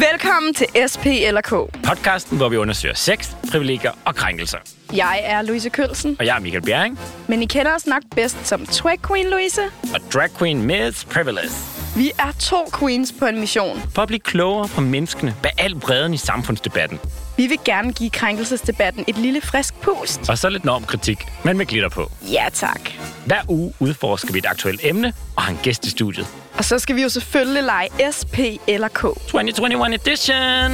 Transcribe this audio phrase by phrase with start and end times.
[0.00, 1.50] Velkommen til SP eller K.
[1.88, 4.58] Podcasten, hvor vi undersøger sex, privilegier og krænkelser.
[4.92, 8.46] Jeg er Louise Kølsen, Og jeg er Michael Bjerring, men I kender os nok bedst
[8.46, 9.60] som Twag Queen Louise.
[9.94, 11.75] og drag queen Miss Privilege.
[11.96, 13.78] Vi er to queens på en mission.
[13.94, 16.98] For at blive klogere på menneskene bag al bredden i samfundsdebatten.
[17.36, 20.30] Vi vil gerne give krænkelsesdebatten et lille frisk pust.
[20.30, 22.10] Og så lidt normkritik, men med glitter på.
[22.32, 22.80] Ja tak.
[23.26, 26.26] Hver uge udforsker vi et aktuelt emne og har en gæst i studiet.
[26.58, 29.00] Og så skal vi jo selvfølgelig lege SP eller K.
[29.00, 30.70] 2021 edition!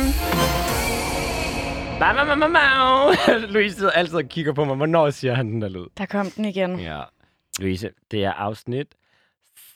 [1.99, 3.37] Ba, ba, ba, ba.
[3.37, 4.77] Louise sidder altid og kigger på mig.
[4.77, 5.87] Hvornår siger han den der lyd?
[5.99, 6.81] Der kom den igen.
[6.81, 7.01] Ja.
[7.59, 8.87] Louise, det er afsnit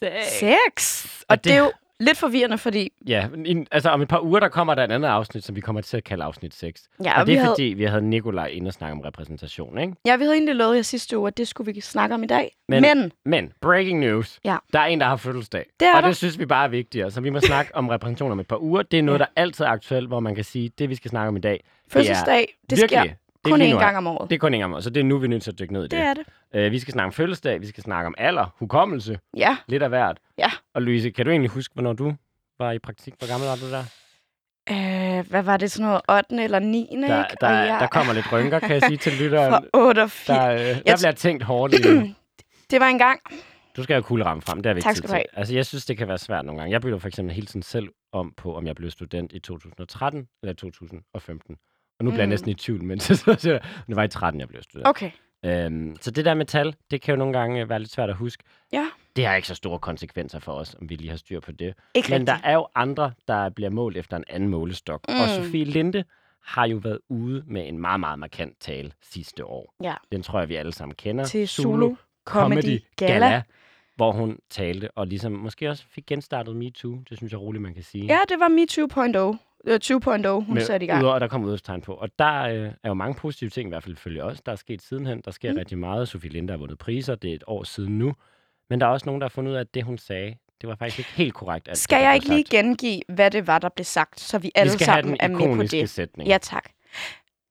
[0.01, 0.39] 6.
[0.39, 1.07] Sex.
[1.29, 4.49] Og det er jo lidt forvirrende, fordi Ja, i, altså om et par uger, der
[4.49, 6.89] kommer der et andet afsnit, som vi kommer til at kalde afsnit 6.
[7.05, 9.01] Ja, og og det vi er havde- fordi, vi havde Nikolaj inde og snakke om
[9.01, 9.93] repræsentation, ikke?
[10.07, 12.27] ja, vi havde egentlig lovet jer sidste uge, at det skulle vi snakke om i
[12.27, 12.57] dag.
[12.69, 14.39] Men- Men, Men breaking news.
[14.45, 14.57] Ja.
[14.73, 15.67] Der er en, der har fødselsdag.
[15.81, 16.09] Det er og der.
[16.09, 17.11] det synes vi bare er vigtigere.
[17.11, 18.83] Så vi må snakke om repræsentation om et par uger.
[18.83, 19.25] Det er noget, Ja.
[19.25, 21.65] der altid er aktuelt, hvor man kan sige, det vi skal snakke om i dag,
[21.89, 23.15] fødselsdag, det virkelig, sker det er
[23.51, 24.31] kun én gang om året.
[24.31, 25.51] Det er kun en gang om året, så det er nu, vi er nødt til
[25.51, 25.91] at dykke ned i det.
[25.91, 26.67] Det er det.
[26.67, 29.89] Uh, vi skal snakke om fødselsdag, vi skal snakke om alder, hukommelse, Ja, lidt af
[29.89, 30.19] hvert.
[30.39, 30.51] ja.
[30.75, 32.15] Og Louise, kan du egentlig huske, hvornår du
[32.59, 33.15] var i praktik?
[33.19, 33.85] Hvor gammel var du der?
[34.71, 36.45] Øh, hvad var det, sådan noget 8.
[36.45, 36.89] eller 9.
[36.91, 37.37] Der, ikke?
[37.41, 39.51] der, Og jeg der kommer lidt rynker, kan jeg sige til lytteren.
[39.53, 40.25] fra 88.
[40.27, 42.03] Der, øh, der Jeg- bliver tænkt hårdt nu.
[42.71, 43.21] Det var en gang.
[43.77, 44.85] Du skal have kugleramme frem, det er vigtigt.
[44.85, 45.25] Tak skal du have.
[45.33, 46.73] Altså, jeg synes, det kan være svært nogle gange.
[46.73, 50.29] Jeg bytter for eksempel hele tiden selv om på, om jeg blev student i 2013
[50.43, 51.57] eller 2015.
[51.99, 52.21] Og nu bliver mm.
[52.21, 54.89] jeg næsten i tvivl, men så, så, så, det var i 13, jeg blev student.
[54.89, 55.11] Okay.
[55.45, 58.11] Øhm, så det der med tal, det kan jo nogle gange øh, være lidt svært
[58.11, 58.45] at huske.
[58.73, 58.89] Ja.
[59.17, 61.75] Det har ikke så store konsekvenser for os, om vi lige har styr på det.
[61.95, 62.27] Ikke men rigtig.
[62.27, 65.01] der er jo andre, der bliver målt efter en anden målestok.
[65.09, 65.15] Mm.
[65.15, 66.05] Og Sofie Linde
[66.43, 69.75] har jo været ude med en meget, meget markant tale sidste år.
[69.83, 69.95] Ja.
[70.13, 71.25] Den tror jeg, vi alle sammen kender.
[71.25, 73.27] Til Zulu Comedy, Comedy Gala.
[73.27, 73.43] Gala
[73.97, 76.99] hvor hun talte, og ligesom måske også fik genstartet MeToo.
[77.09, 78.05] Det synes jeg roligt, man kan sige.
[78.05, 79.37] Ja, det var MeToo.0.
[79.69, 81.03] 20.0, hun med, satte i gang.
[81.03, 81.95] Udover, der kom udøvstegn på.
[81.95, 84.57] Og der øh, er jo mange positive ting, i hvert fald følge os, der er
[84.57, 85.21] sket sidenhen.
[85.25, 85.59] Der sker mm.
[85.59, 86.09] rigtig meget.
[86.09, 88.15] Sofie Linde har vundet priser, det er et år siden nu.
[88.71, 90.69] Men der er også nogen, der har fundet ud af, at det, hun sagde, det
[90.69, 91.69] var faktisk ikke helt korrekt.
[91.69, 94.73] Alt skal jeg ikke lige gengive, hvad det var, der blev sagt, så vi alle
[94.73, 95.91] vi sammen er med på det?
[95.91, 96.29] Sætning.
[96.29, 96.71] Ja, tak.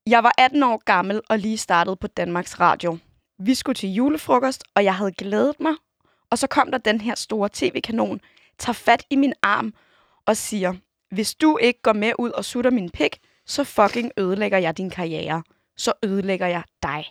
[0.07, 2.97] Jeg var 18 år gammel og lige startet på Danmarks Radio.
[3.39, 5.73] Vi skulle til julefrokost, og jeg havde glædet mig.
[6.29, 8.19] Og så kom der den her store tv-kanon,
[8.57, 9.73] tager fat i min arm
[10.25, 10.73] og siger,
[11.15, 14.89] hvis du ikke går med ud og sutter min pik, så fucking ødelægger jeg din
[14.89, 15.43] karriere.
[15.77, 17.05] Så ødelægger jeg dig.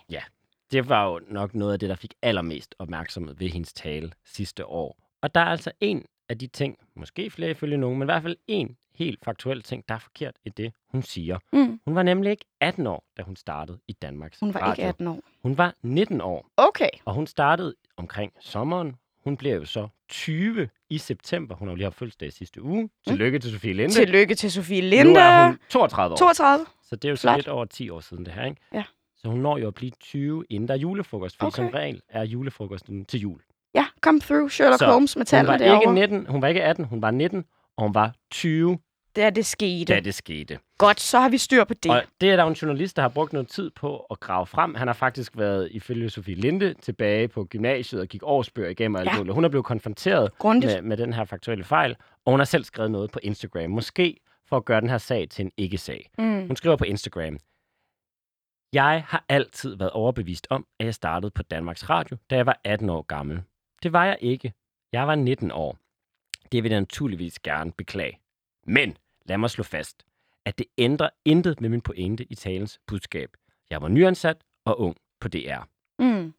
[0.71, 4.65] Det var jo nok noget af det, der fik allermest opmærksomhed ved hendes tale sidste
[4.65, 4.97] år.
[5.21, 8.21] Og der er altså en af de ting, måske flere ifølge nogen, men i hvert
[8.21, 11.39] fald en helt faktuel ting, der er forkert i det, hun siger.
[11.53, 11.79] Mm.
[11.85, 14.71] Hun var nemlig ikke 18 år, da hun startede i Danmarks Hun var Radio.
[14.71, 15.19] ikke 18 år.
[15.41, 16.89] Hun var 19 år, Okay.
[17.05, 18.95] og hun startede omkring sommeren.
[19.25, 21.55] Hun bliver jo så 20 i september.
[21.55, 22.89] Hun har jo lige haft fødselsdag sidste uge.
[23.07, 23.93] Tillykke til Sofie Linde.
[23.93, 25.19] Tillykke til Sofie Nu Linde.
[25.19, 26.17] er hun 32 år.
[26.17, 26.65] 32.
[26.83, 27.37] Så det er jo så Flot.
[27.37, 28.61] lidt over 10 år siden det her, ikke?
[28.73, 28.83] Ja.
[29.17, 31.37] Så hun når jo at blive 20, inden der er julefrokost.
[31.37, 31.55] Fordi Okay.
[31.55, 33.39] som regel er julefrokosten til jul.
[33.75, 35.81] Ja, come through Sherlock Så Holmes med tallene derovre.
[35.81, 37.45] ikke 19, hun var ikke 18, hun var 19,
[37.77, 38.79] og hun var 20,
[39.15, 39.93] Da det skete.
[39.93, 40.59] da det skete.
[40.77, 41.91] Godt, så har vi styr på det.
[41.91, 44.75] Og det er der en journalist, der har brugt noget tid på at grave frem.
[44.75, 49.01] Han har faktisk været, ifølge Sofie Linde, tilbage på gymnasiet og gik årsbøger igennem og
[49.01, 49.17] alt Ja.
[49.17, 49.33] muligt.
[49.35, 50.73] Hun er blevet konfronteret Grundigt.
[50.73, 53.69] med, med den her faktuelle fejl, og hun har selv skrevet noget på Instagram.
[53.69, 54.17] Måske
[54.47, 56.09] for at gøre den her sag til en ikke-sag.
[56.17, 56.47] Mm.
[56.47, 57.37] Hun skriver på Instagram,
[58.73, 62.59] Jeg har altid været overbevist om, at jeg startede på Danmarks Radio, da jeg var
[62.63, 63.41] 18 år gammel.
[63.83, 64.53] Det var jeg ikke.
[64.93, 65.77] Jeg var 19 år.
[66.51, 68.19] Det vil jeg naturligvis gerne beklage.
[68.67, 70.05] Men lad mig slå fast,
[70.45, 73.29] at det ændrer intet med min pointe i talens budskab.
[73.69, 75.67] Jeg var nyansat og ung på DR.
[75.99, 76.33] Mm.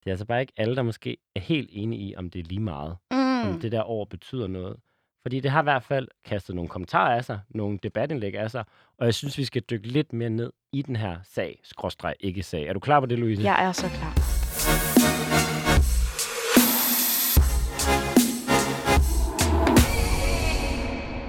[0.00, 2.44] Det er altså bare ikke alle, der måske er helt enige i, om det er
[2.44, 2.96] lige meget.
[3.10, 3.48] Mm.
[3.48, 4.76] Om det der år betyder noget.
[5.22, 8.64] Fordi det har i hvert fald kastet nogle kommentarer af sig, nogle debatindlæg af sig,
[8.98, 12.42] og jeg synes, vi skal dykke lidt mere ned i den her sag, skråstreg ikke
[12.42, 12.66] sag.
[12.66, 13.42] Er du klar på det, Louise?
[13.42, 14.91] Jeg er så klar.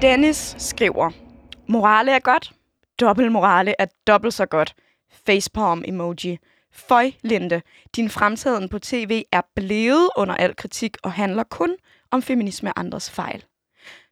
[0.04, 1.12] Dennis skriver,
[1.68, 2.52] morale er godt,
[3.00, 4.76] dobbelt morale er dobbelt så godt.
[5.26, 6.40] Facepalm emoji.
[6.72, 7.62] Føj, Linde.
[7.96, 11.76] Din fremtiden på tv er blevet under al kritik og handler kun
[12.12, 13.44] om feminisme og andres fejl.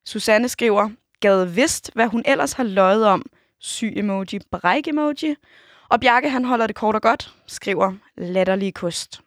[0.06, 0.90] Susanne skriver,
[1.20, 3.26] gad vidst, hvad hun ellers har løjet om.
[3.60, 5.36] Syg emoji, bræk emoji.
[5.90, 9.22] Og Bjarke, han holder det kort og godt, skriver latterlig kost.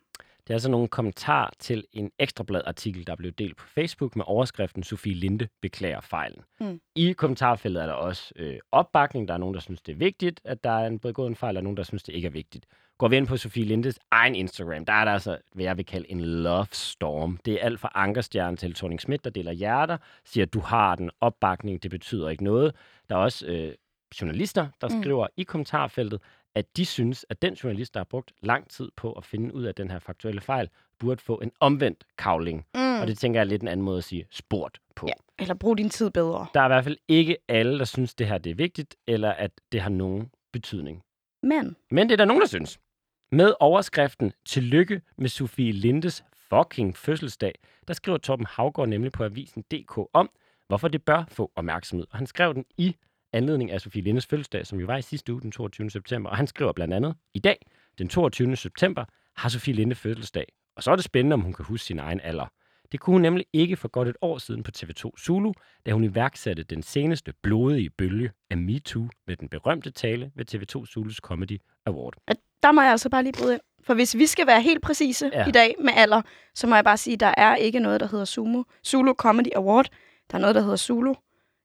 [0.46, 4.82] Det er altså nogle kommentarer til en ekstrablad-artikel, der blev delt på Facebook med overskriften
[4.82, 6.40] Sofie Linde beklager fejlen.
[6.60, 6.80] Mm.
[6.94, 9.28] I kommentarfeltet er der også øh, opbakning.
[9.28, 11.56] Der er nogen, der synes, det er vigtigt, at der er en begået en fejl,
[11.56, 12.66] og nogen, der synes, det ikke er vigtigt.
[12.98, 15.86] Går vi ind på Sofie Lindes egen Instagram, der er der altså, hvad jeg vil
[15.86, 17.38] kalde en love storm.
[17.44, 21.10] Det er alt fra Ankerstjerne til Tony Schmidt, der deler hjerter, siger, du har den
[21.20, 22.74] opbakning, det betyder ikke noget.
[23.08, 23.74] Der er også øh,
[24.20, 25.02] journalister, der Mm.
[25.02, 26.20] skriver i kommentarfeltet,
[26.54, 29.64] at de synes, at den journalist, der har brugt lang tid på at finde ud
[29.64, 30.68] af den her faktuelle fejl,
[30.98, 32.66] burde få en omvendt kavling.
[32.74, 33.00] Mm.
[33.00, 35.06] Og det tænker jeg er lidt en anden måde at sige spurgt på.
[35.06, 36.46] Ja, eller brug din tid bedre.
[36.54, 39.30] Der er i hvert fald ikke alle, der synes, det her det er vigtigt, eller
[39.30, 41.02] at det har nogen betydning.
[41.42, 42.78] Men Men det er der nogen, der synes.
[43.32, 47.54] Med overskriften Tillykke med Sofie Lindes fucking fødselsdag,
[47.88, 50.30] der skriver Torben Havgård nemlig på avisen.dk om,
[50.68, 52.06] hvorfor det bør få opmærksomhed.
[52.10, 52.96] Og han skrev den i
[53.34, 55.90] anledning af Sofie Lindes fødselsdag, som jo var i sidste uge, den 22.
[55.90, 56.30] september.
[56.30, 57.66] Og han skriver blandt andet, i dag,
[57.98, 58.56] den 22.
[58.56, 59.04] september,
[59.36, 60.52] har Sofie Linde fødselsdag.
[60.76, 62.46] Og så er det spændende, om hun kan huske sin egen alder.
[62.92, 65.52] Det kunne hun nemlig ikke for godt et år siden på TV2 Zulu,
[65.86, 70.86] da hun iværksatte den seneste blodige bølge af MeToo med den berømte tale ved TV2
[70.86, 72.14] Zulus Comedy Award.
[72.62, 73.60] der må jeg altså bare lige bryde ind.
[73.82, 75.48] For hvis vi skal være helt præcise ja.
[75.48, 76.22] i dag med alder,
[76.54, 78.62] så må jeg bare sige, at der er ikke noget, der hedder Sumo.
[78.86, 79.88] Zulu Comedy Award.
[80.30, 81.14] Der er noget, der hedder Zulu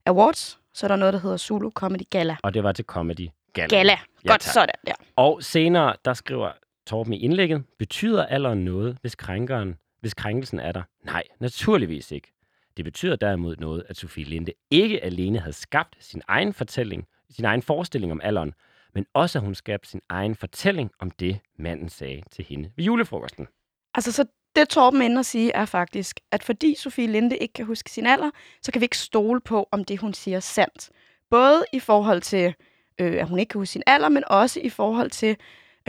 [0.05, 0.58] Awards.
[0.73, 2.37] Så er der noget, der hedder Zulu Comedy Gala.
[2.43, 3.67] Og det var til Comedy Gala.
[3.67, 3.91] Gala.
[4.25, 4.53] Ja, Godt tak.
[4.53, 4.93] sådan der.
[5.15, 6.51] Og senere, der skriver
[6.87, 10.83] Torben i indlægget, betyder alderen noget, hvis, krænkeren, hvis krænkelsen er der?
[11.03, 12.33] Nej, naturligvis ikke.
[12.77, 17.45] Det betyder derimod noget, at Sofie Linde ikke alene havde skabt sin egen fortælling, sin
[17.45, 18.53] egen forestilling om alderen,
[18.93, 22.85] men også at hun skabte sin egen fortælling om det, manden sagde til hende ved
[22.85, 23.47] julefrokosten.
[23.93, 24.25] Altså, så
[24.55, 28.05] det Torben ender at sige er faktisk, at fordi Sofie Linde ikke kan huske sin
[28.05, 28.29] alder,
[28.61, 30.89] så kan vi ikke stole på, om det, hun siger, er sandt.
[31.29, 32.53] Både i forhold til,
[33.01, 35.37] øh, at hun ikke kan huske sin alder, men også i forhold til,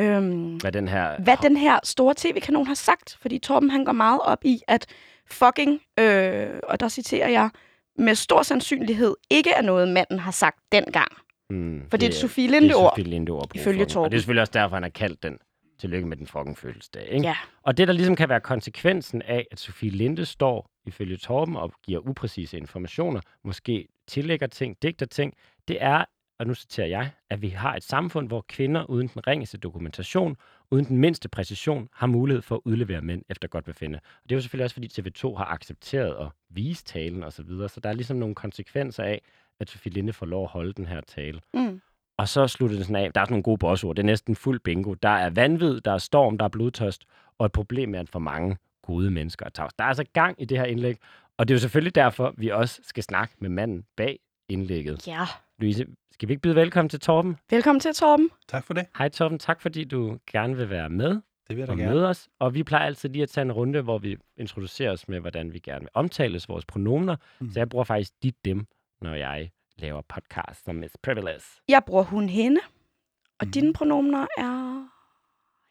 [0.01, 0.23] øh,
[0.61, 1.21] Hvad den her...
[1.23, 3.19] hvad den her store tv-kanon har sagt.
[3.21, 4.87] Fordi Torben han går meget op i, at
[5.31, 7.51] fucking, øh, og der citerer jeg,
[7.99, 11.09] med stor sandsynlighed ikke er noget, manden har sagt dengang.
[11.51, 12.91] Hmm, For det er et Sofie det er Linde-ord.
[12.93, 13.49] Sofie Linde-ord.
[13.49, 13.87] bruge ifølge fucking.
[13.87, 14.11] Og Torben.
[14.13, 15.39] det er selvfølgelig også derfor, han har kaldt den
[15.81, 17.09] tillykke med den fucking fødselsdag.
[17.09, 17.27] Ikke?
[17.27, 17.37] Ja.
[17.63, 21.73] Og det, der ligesom kan være konsekvensen af, at Sofie Linde står ifølge Torben og
[21.83, 25.35] giver upræcise informationer, måske tillægger ting, digter ting,
[25.69, 26.05] det er,
[26.39, 30.37] og nu citerer jeg, at vi har et samfund, hvor kvinder uden den ringeste dokumentation,
[30.71, 33.97] uden den mindste præcision, har mulighed for at udlevere mænd efter godt befinde.
[33.97, 37.43] Og det er jo selvfølgelig også, fordi TV2 har accepteret at vise talen osv., så,
[37.43, 37.69] videre.
[37.69, 39.23] så der er ligesom nogle konsekvenser af,
[39.61, 41.41] at Sofie Linde får lov at holde den her tale.
[41.55, 41.81] Mm.
[42.21, 43.13] Og så slutter det sådan af.
[43.13, 43.97] Der er sådan nogle gode bossord.
[43.97, 44.95] Det er næsten fuld bingo.
[44.95, 47.05] Der er vanvid, der er storm, der er blodtørst,
[47.39, 49.75] og et problem er, at for mange gode mennesker er tavs.
[49.75, 50.97] Der er altså gang i det her indlæg,
[51.37, 54.19] og det er jo selvfølgelig derfor, vi også skal snakke med manden bag
[54.49, 55.07] indlægget.
[55.07, 55.27] ja.
[55.59, 57.37] Louise, skal vi ikke byde velkommen til Torben?
[57.51, 58.31] Velkommen til, Torben.
[58.49, 58.87] Tak for det.
[58.99, 61.93] Hej Torben, tak fordi du gerne vil være med Det vil jeg da og gerne.
[61.93, 62.29] møde os.
[62.39, 65.53] Og vi plejer altid lige at tage en runde, hvor vi introducerer os med, hvordan
[65.53, 67.17] vi gerne vil omtales vores pronomener.
[67.41, 67.51] Mm.
[67.53, 68.67] Så jeg bruger faktisk dit dem,
[69.03, 69.51] når jeg
[69.81, 71.43] laver podcast som Miss Privilege.
[71.69, 72.61] Jeg bruger hun hende,
[73.41, 73.53] og Mhm.
[73.53, 74.87] dine pronomener er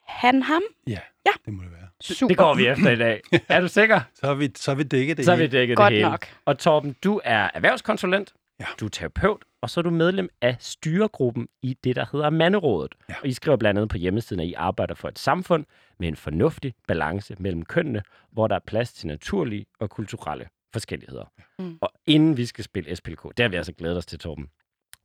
[0.08, 0.62] han, ham.
[0.88, 1.32] Ja, Ja.
[1.46, 1.88] det må det være.
[2.02, 2.28] Super.
[2.28, 3.22] Det går vi efter i dag.
[3.50, 4.02] Er du sikker?
[4.14, 6.10] Så har vi, så har vi dækket det Så har vi dækket Godt det hele.
[6.10, 6.26] nok.
[6.46, 8.66] Og Torben, du er erhvervskonsulent, Ja.
[8.80, 12.96] du er terapeut, og så er du medlem af styregruppen i det, der hedder Manderådet.
[13.10, 13.16] Ja.
[13.22, 15.66] Og I skriver blandt andet på hjemmesiden, at I arbejder for et samfund
[16.00, 21.32] med en fornuftig balance mellem kønnene, hvor der er plads til naturlige og kulturelle forskelligheder.
[21.60, 21.78] Mm.
[21.82, 24.48] Og inden vi skal spille SPLK, det har vi altså glædet os til, Torben.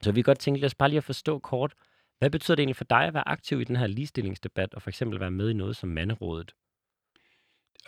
[0.02, 1.74] Så vi godt tænke, lad os bare lige at forstå kort,
[2.18, 4.90] hvad betyder det egentlig for dig at være aktiv i den her ligestillingsdebat, og for
[4.90, 6.52] eksempel være med i noget som Manderådet?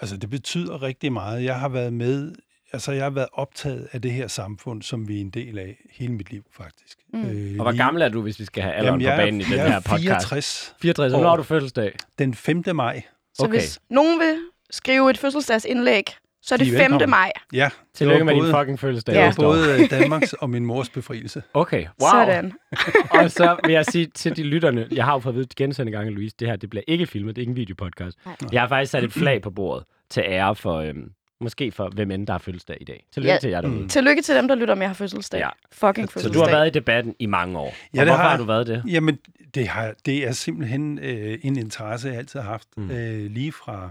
[0.00, 1.44] Altså, det betyder rigtig meget.
[1.44, 2.34] Jeg har været med,
[2.73, 5.76] altså jeg har været optaget af det her samfund, som vi er en del af
[5.90, 6.99] hele mit liv, faktisk.
[7.12, 7.21] Mm.
[7.25, 7.26] Øh,
[7.59, 9.45] Og hvor lige- gammel er du, hvis vi skal have alderen Jamen, på banen i
[9.45, 10.02] den jeg her er podcast?
[10.28, 10.75] 64.
[10.80, 11.23] 64, og år.
[11.23, 11.97] nu har du fødselsdag.
[12.18, 12.62] Den 5.
[12.75, 13.02] maj.
[13.35, 13.52] Så Okay.
[13.52, 14.38] hvis nogen vil
[14.71, 16.04] skrive et fødselsdagsindlæg,
[16.47, 16.93] så er det De er 5.
[16.93, 17.11] velkommen.
[17.11, 17.33] maj.
[17.53, 19.15] Ja, Tillykke det med var din både, fucking fødselsdag.
[19.15, 19.26] Ja.
[19.26, 21.43] det var både øh, Danmarks og min mors befrielse.
[21.55, 22.11] Okay, wow.
[22.12, 22.53] Sådan.
[23.23, 25.93] og så vil jeg sige til de lytterne, jeg har jo fået at vide gensende
[25.93, 28.19] gange, Louise, det her det bliver ikke filmet, det er ikke en videopodcast.
[28.26, 28.37] Nej.
[28.53, 31.11] Jeg har faktisk sat et flag på bordet til ære for, øhm,
[31.41, 33.07] måske for hvem end der har fødselsdag i dag.
[33.15, 33.38] Tillykke Ja.
[33.38, 33.81] til jer derude.
[33.81, 33.88] Mm.
[33.88, 35.38] Tillykke til dem, der lytter med, har fødselsdag.
[35.38, 35.49] Ja.
[35.73, 36.35] Fucking Så fødselsdag.
[36.41, 37.75] Så du har været i debatten i mange år.
[37.95, 38.38] Ja, og det hvorfor har har jeg.
[38.38, 38.83] du været det?
[38.88, 39.19] Jamen,
[39.55, 42.69] det, har, det er simpelthen øh, en interesse, jeg altid har haft.
[42.76, 42.91] Mm.
[42.91, 43.91] Øh, lige fra,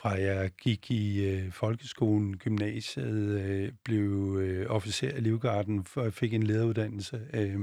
[0.00, 6.12] fra jeg gik i øh, folkeskolen, gymnasiet, øh, blev øh, officer i Livgarden, før jeg
[6.12, 7.20] fik en lederuddannelse.
[7.34, 7.60] Øh,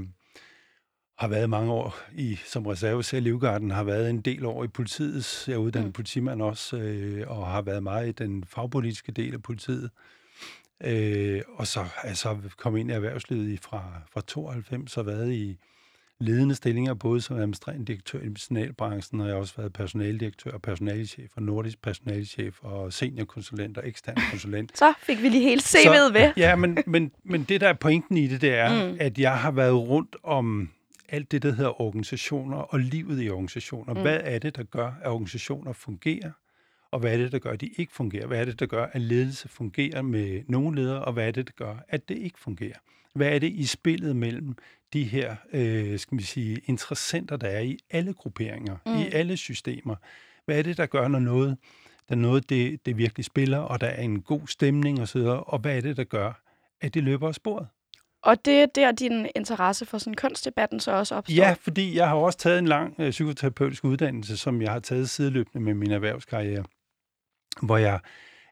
[1.18, 4.68] har været mange år i, som reserveofficer i Livgarden, har været en del år i
[4.68, 5.48] politiet.
[5.48, 5.94] Jeg er uddannet Mm.
[5.94, 9.90] politimand også, øh, og har været meget i den fagpolitiske del af politiet.
[10.84, 15.06] Øh, og så er jeg så kommet ind i erhvervslivet i fra, fra 92 og
[15.06, 15.58] været i
[16.20, 20.62] ledende stillinger, både som administrerende direktør i medicinalbranchen, og jeg har også været personaldirektør og
[20.62, 24.78] personalchef og nordisk personalchef og seniorkonsulent og ekstern konsulent.
[24.78, 26.32] Så fik vi lige hele CV'et ved.
[26.38, 28.98] Ja, men, men, men det, der er pointen i det, det er, mm.
[29.00, 30.70] at jeg har været rundt om
[31.10, 33.94] alt det, der hedder organisationer og livet i organisationer.
[33.94, 34.02] Mm.
[34.02, 36.32] Hvad er det, der gør, at organisationer fungerer?
[36.92, 38.28] Og hvad er det, der gør, at de ikke fungerer?
[38.28, 41.06] Hvad er det, der gør, at ledelse fungerer med nogle ledere?
[41.06, 42.78] Og hvad er det, der gør, at det ikke fungerer?
[43.16, 44.56] Hvad er det i spillet mellem
[44.94, 48.98] de her, øh, skal vi sige, interessenter, der er i alle grupperinger, mm.
[48.98, 49.96] i alle systemer?
[50.46, 51.58] Hvad er det, der gør, når noget,
[52.10, 55.78] der noget det, det virkelig spiller, og der er en god stemning osv., og hvad
[55.78, 56.42] er det, der gør,
[56.82, 57.68] at det løber af sporet?
[58.24, 61.36] Og det er der, din interesse for sådan kunstdebatten så også opstår?
[61.36, 65.10] Ja, fordi jeg har også taget en lang øh, psykoterapeutisk uddannelse, som jeg har taget
[65.10, 66.64] sideløbende med min erhvervskarriere,
[67.62, 68.00] hvor jeg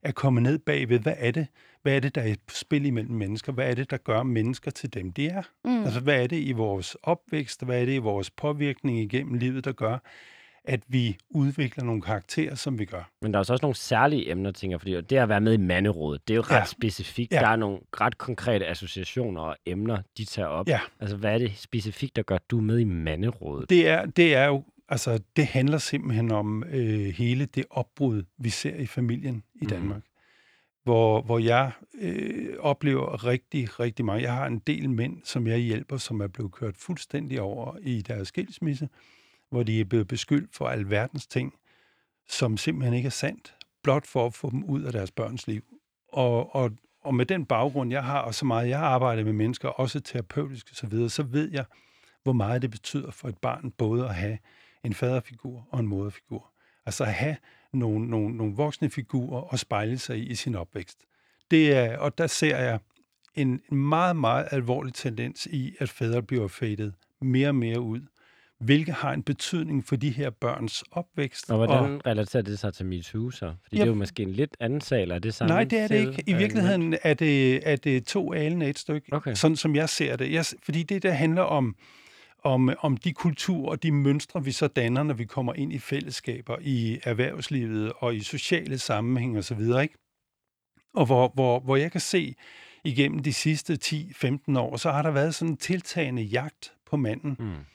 [0.04, 1.48] er kommet ned bagved, hvad er det,
[1.82, 3.52] hvad er det, der er et spil imellem mennesker?
[3.52, 5.44] Hvad er det, der gør mennesker til dem, de er?
[5.66, 5.84] Mm.
[5.84, 7.66] Altså, hvad er det i vores opvækst?
[7.66, 9.98] Hvad er det i vores påvirkning igennem livet, der gør,
[10.66, 13.10] at vi udvikler nogle karakterer, som vi gør.
[13.22, 15.58] Men der er også nogle særlige emner, tænker jeg, fordi det at være med i
[15.58, 16.66] manderådet, det er jo ret ja.
[16.66, 17.34] specifikt.
[17.34, 17.40] Ja.
[17.40, 20.68] Der er nogle ret konkrete associationer og emner, de tager op.
[20.68, 20.80] Ja.
[21.00, 23.70] Altså, hvad er det specifikt, der gør, at du er med i manderådet?
[23.70, 28.50] Det er, det er jo, altså, det handler simpelthen om øh, hele det opbrud, vi
[28.50, 29.70] ser i familien i mhm.
[29.70, 29.98] Danmark.
[29.98, 30.10] Mm.
[30.84, 31.72] Hvor, hvor jeg
[32.02, 34.22] øh, oplever rigtig, rigtig meget.
[34.22, 38.02] Jeg har en del mænd, som jeg hjælper, som er blevet kørt fuldstændig over i
[38.02, 38.90] deres skilsmisse
[39.54, 41.54] hvor de er blevet beskyldt for alverdens ting,
[42.30, 45.64] som simpelthen ikke er sandt, blot for at få dem ud af deres børns liv.
[46.14, 46.72] Og, og,
[47.02, 50.00] og med den baggrund, jeg har, og så meget jeg har arbejdet med mennesker, også
[50.00, 51.66] terapeutisk og så videre, så ved jeg,
[52.24, 54.38] hvor meget det betyder for et barn både at have
[54.84, 56.52] en faderfigur og en moderfigur.
[56.86, 57.36] Altså at have
[57.74, 60.98] nogle, nogle, nogle voksne figurer og spejle sig i i sin opvækst.
[61.52, 62.80] Det er, og der ser jeg
[63.36, 68.02] en meget, meget alvorlig tendens i, at fædre bliver fadet mere og mere ud
[68.64, 71.52] hvilket har en betydning for de her børns opvækst.
[71.52, 73.54] Og hvordan og, relaterer det sig til MeToo så?
[73.64, 75.64] Fordi ja, det er jo måske en lidt anden sag, eller er det samme Nej,
[75.64, 76.24] det er det ikke.
[76.28, 79.34] I virkeligheden er det, er det to alene et stykke, okay.
[79.34, 80.32] sådan som jeg ser det.
[80.32, 81.76] Jeg, fordi det, der handler om,
[82.44, 85.80] om, om de kulturer og de mønstre, vi så danner, når vi kommer ind i
[85.80, 89.96] fællesskaber, i erhvervslivet og i sociale sammenhæng osv., ikke?
[90.94, 92.36] Og hvor, hvor, hvor jeg kan se
[92.84, 97.36] igennem de sidste 10-15 år, så har der været sådan en tiltagende jagt på manden.
[97.40, 97.66] Mm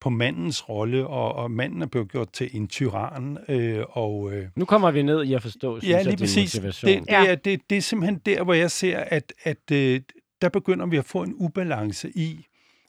[0.00, 3.38] på mandens rolle, og, og manden er blevet gjort til en tyran.
[3.48, 6.54] Øh, og, øh, nu kommer vi ned i at forstå, synes ja, lige jeg, præcis.
[6.54, 6.90] motivation.
[6.90, 7.26] Det, det, ja.
[7.26, 10.00] er, det, det er simpelthen der, hvor jeg ser, at, at øh,
[10.42, 12.46] der begynder vi at få en ubalance i,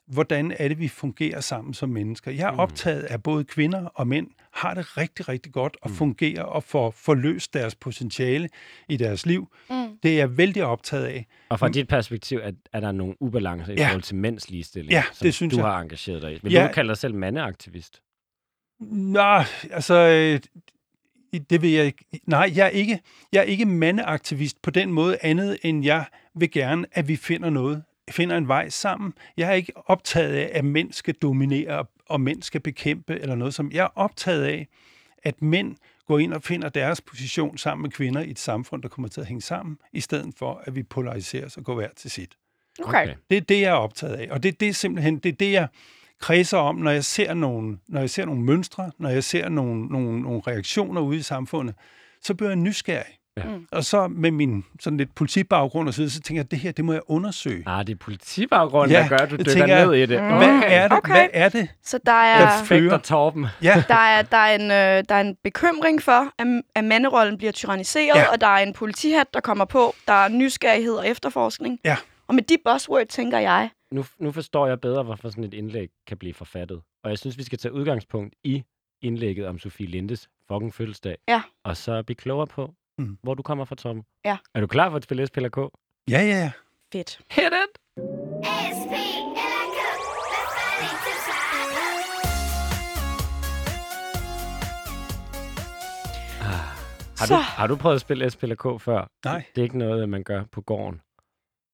[0.09, 2.31] hvordan er det, vi fungerer sammen som mennesker.
[2.31, 2.59] Jeg er mm.
[2.59, 5.95] optaget af både kvinder og mænd, har det rigtig, rigtig godt og mm.
[5.95, 8.49] fungerer og får forløst deres potentiale
[8.89, 9.47] i deres liv.
[9.69, 9.75] Mm.
[10.03, 11.27] Det er jeg vældig optaget af.
[11.49, 13.87] Og fra dit perspektiv, er, er der nogle ubalancer i ja.
[13.87, 15.65] forhold til mænds ligestilling, ja, som det synes du jeg.
[15.65, 16.39] har engageret dig i?
[16.43, 16.67] Vil ja.
[16.67, 18.01] du kalde dig selv mandeaktivist?
[18.79, 20.39] Nå, altså, øh,
[21.49, 22.05] det vil jeg ikke.
[22.25, 22.99] Nej, jeg er ikke,
[23.31, 27.49] jeg er ikke mandeaktivist på den måde andet, end jeg vil gerne, at vi finder
[27.49, 29.13] noget, finder en vej sammen.
[29.37, 33.53] Jeg er ikke optaget af, at mænd skal dominere og mænd skal bekæmpe eller noget
[33.53, 33.71] som.
[33.71, 34.67] Jeg er optaget af,
[35.23, 35.75] at mænd
[36.07, 39.21] går ind og finder deres position sammen med kvinder i et samfund, der kommer til
[39.21, 42.37] at hænge sammen, i stedet for, at vi polariserer og går hver til sit.
[42.83, 43.13] Okay.
[43.29, 44.27] Det er det, jeg er optaget af.
[44.31, 45.67] Og det, det er simpelthen det, er det jeg
[46.19, 49.85] kredser om, når jeg ser nogle, når jeg ser nogle mønstre, når jeg ser nogle,
[49.85, 51.75] nogle, nogle reaktioner ude i samfundet,
[52.21, 53.18] så bliver jeg nysgerrig.
[53.37, 53.43] Ja.
[53.43, 53.67] Mm.
[53.71, 56.71] Og så med min sådan lidt politibaggrund og så, videre, så tænker jeg, det her,
[56.71, 57.63] det må jeg undersøge.
[57.67, 60.21] Ah, det er politibaggrund, ja, der gør, at du dykker tænker, ned i det.
[60.21, 60.37] Okay.
[60.37, 60.97] Hvad er det?
[60.97, 61.11] Okay.
[61.11, 61.69] Hvad er det?
[61.83, 63.45] Så der er, der fører Torben.
[63.63, 63.83] Ja.
[63.87, 67.51] Der er, der, er en, øh, der er en bekymring for, at, at manderollen bliver
[67.51, 68.31] tyranniseret, ja.
[68.31, 69.95] og der er en politihat, der kommer på.
[70.07, 71.79] Der er nysgerrighed og efterforskning.
[71.85, 71.97] Ja.
[72.27, 73.69] Og med de buzzwords tænker jeg...
[73.91, 76.81] Nu, nu forstår jeg bedre, hvorfor sådan et indlæg kan blive forfattet.
[77.03, 78.63] Og jeg synes, vi skal tage udgangspunkt i
[79.01, 81.17] indlægget om Sofie Lindes fucking fødselsdag.
[81.27, 81.41] Ja.
[81.63, 83.17] Og så blive klogere på, mm.
[83.23, 84.03] hvor du kommer fra, Tom.
[84.25, 84.37] Ja.
[84.53, 85.57] Er du klar for at spille SPLK?
[85.57, 86.51] Ja, ja, ja.
[86.93, 87.19] Fedt.
[87.31, 87.79] Hit it!
[96.41, 96.69] Ah.
[97.19, 99.11] Har, du, har du prøvet at spille SPLK før?
[99.25, 99.43] Nej.
[99.55, 101.01] Det er ikke noget, man gør på gården.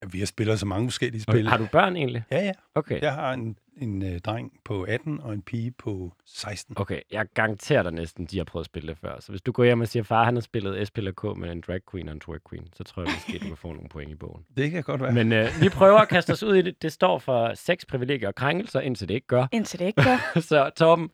[0.02, 1.48] Ja, vi har spillet så mange forskellige spil.
[1.48, 2.24] Har du børn egentlig?
[2.32, 2.52] Ja, ja.
[2.76, 3.02] Okay.
[3.02, 6.76] Jeg har en en øh, dreng på 18 og en pige på 16.
[6.80, 9.20] Okay, jeg garanterer dig næsten, de har prøvet at spille det før.
[9.20, 11.80] Så hvis du går hjem og siger, far han har spillet SPLK med en drag
[11.92, 14.16] queen og en twerk queen, så tror jeg måske, du kan få nogle point i
[14.16, 14.46] bogen.
[14.58, 15.12] Det kan godt være.
[15.12, 16.82] Men øh, vi prøver at kaste os ud i det.
[16.82, 19.48] Det står for seks privilegier og krænkelser, indtil det ikke gør.
[19.52, 20.40] Indtil det ikke gør.
[20.50, 21.10] så Torben,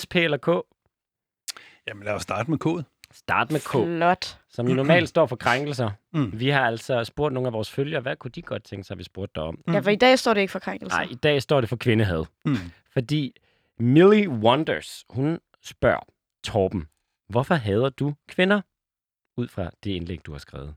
[0.00, 0.48] SP eller K?
[1.88, 2.93] Jamen lad os starte med K'et.
[3.14, 4.38] Start med K, Flot.
[4.50, 5.90] som jo normalt står for krænkelser.
[6.12, 6.40] Mm.
[6.40, 8.98] Vi har altså spurgt nogle af vores følgere, hvad kunne de godt tænke sig, at
[8.98, 9.58] vi spurgte dig om?
[9.68, 10.98] Ja, for i dag står det ikke for krænkelser.
[10.98, 12.24] Nej, i dag står det for kvindehad.
[12.44, 12.56] Mm.
[12.92, 13.36] Fordi
[13.78, 16.06] Millie Wonders, hun spørger
[16.44, 16.88] Torben,
[17.28, 18.60] hvorfor hader du kvinder?
[19.36, 20.74] Ud fra det indlæg, du har skrevet.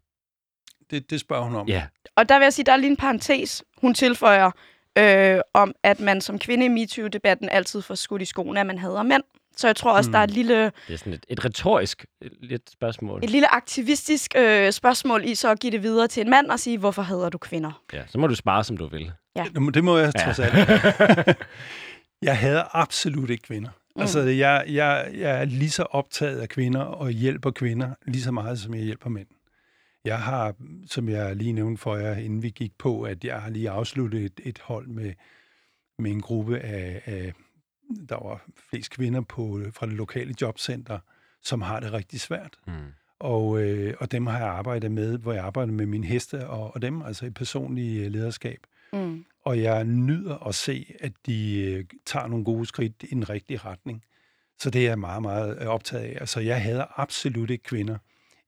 [0.90, 1.68] Det, det spørger hun om.
[1.68, 4.52] Ja, Og der vil jeg sige, der er lige en parentes, hun tilføjer,
[4.98, 8.78] øh, om at man som kvinde i MeToo-debatten altid får skudt i skoene, at man
[8.78, 9.24] hader mænd.
[9.58, 10.12] Så jeg tror også, Mm.
[10.12, 12.06] der er et lille, det er sådan et, et retorisk
[12.42, 13.24] lidt spørgsmål.
[13.24, 16.60] et lille aktivistisk øh, spørgsmål i så at give det videre til en mand og
[16.60, 17.82] sige, hvorfor hader du kvinder?
[17.94, 19.12] Ja, så må du spare, som du vil.
[19.54, 20.24] Det må- Det må jeg Ja.
[20.24, 20.54] trods alt.
[22.22, 23.70] jeg hader absolut ikke kvinder.
[23.96, 24.02] Mm.
[24.02, 28.32] Altså, jeg, jeg, jeg er lige så optaget af kvinder og hjælper kvinder lige så
[28.32, 29.28] meget, som jeg hjælper mænd.
[30.06, 30.54] Jeg har,
[30.88, 34.24] som jeg lige nævnte for jer, inden vi gik på, at jeg har lige afsluttet
[34.26, 35.14] et, et hold med,
[36.00, 37.34] med en gruppe af, af,
[38.10, 41.00] der var flest kvinder på, fra det lokale jobcenter,
[41.42, 42.58] som har det rigtig svært.
[42.68, 42.74] Mm.
[43.20, 46.76] Og, øh, og dem har jeg arbejdet med, hvor jeg arbejder med mine heste og,
[46.76, 48.60] og dem, altså i personlig øh, lederskab.
[48.94, 49.26] Mm.
[49.46, 53.58] Og jeg nyder at se, at de øh, tager nogle gode skridt i den rigtige
[53.58, 54.04] retning.
[54.60, 56.18] Så det er jeg meget, meget øh, optaget af.
[56.20, 57.98] Altså, jeg hader absolut ikke kvinder.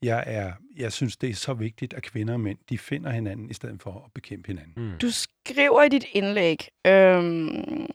[0.01, 3.50] Jeg, er, jeg synes, det er så vigtigt, at kvinder og mænd, de finder hinanden,
[3.50, 4.74] i stedet for at bekæmpe hinanden.
[4.75, 4.98] Mm.
[5.01, 7.88] Du skriver i dit indlæg, øhm,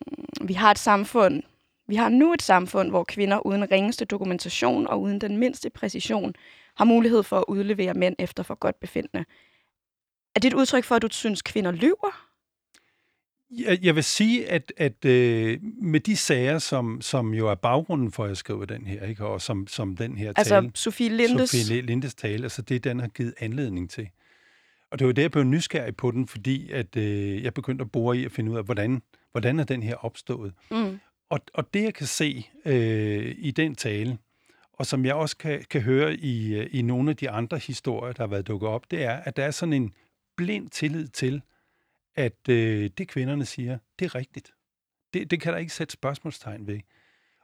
[0.42, 1.42] vi har et samfund,
[1.86, 6.34] vi har nu et samfund, hvor kvinder uden ringeste dokumentation og uden den mindste præcision
[6.76, 9.24] har mulighed for at udlevere mænd efter for godt befindende.
[10.34, 12.30] Er det et udtryk for, at du synes, kvinder lyver?
[13.50, 18.12] Jeg, jeg vil sige, at, at øh, med de sager, som, som jo er baggrunden
[18.12, 19.26] for, at jeg skriver den her, ikke?
[19.26, 21.50] og som, som den her Altså, tale, Sofie Lindes...
[21.50, 24.08] Sofie Lindes tale, altså det, den har givet anledning til.
[24.90, 27.92] Og det var det, jeg blev nysgerrig på den, fordi at, øh, jeg begyndte at
[27.92, 29.02] bore i at finde ud af, hvordan,
[29.34, 30.52] hvordan er den her opstået.
[30.70, 31.00] Mm.
[31.30, 34.18] Og, og det, jeg kan se øh, i den tale,
[34.72, 38.12] og som jeg også kan, kan høre i, øh, i nogle af de andre historier,
[38.12, 39.92] der har været dukket op, det er, at der er sådan en
[40.36, 41.42] blind tillid til,
[42.16, 44.52] at øh, det kvinderne siger, det er rigtigt.
[45.14, 46.80] Det, det kan der ikke sætte spørgsmålstegn ved.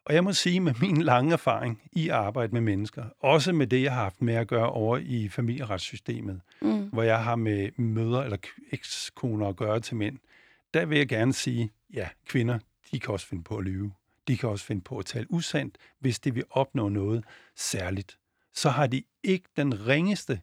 [0.04, 3.66] Og jeg må sige, med min lange erfaring i at arbejde med mennesker, også med
[3.66, 6.88] det, jeg har haft med at gøre over i familieretssystemet, Mm.
[6.88, 8.36] hvor jeg har med mødre eller
[8.72, 10.18] ekskoner at gøre til mænd,
[10.74, 12.58] der vil jeg gerne sige, ja, kvinder,
[12.92, 13.92] de kan også finde på at lyve.
[14.28, 17.24] De kan også finde på at tale usandt, hvis de vil opnå noget
[17.56, 18.18] særligt.
[18.54, 20.40] Så har de ikke den ringeste,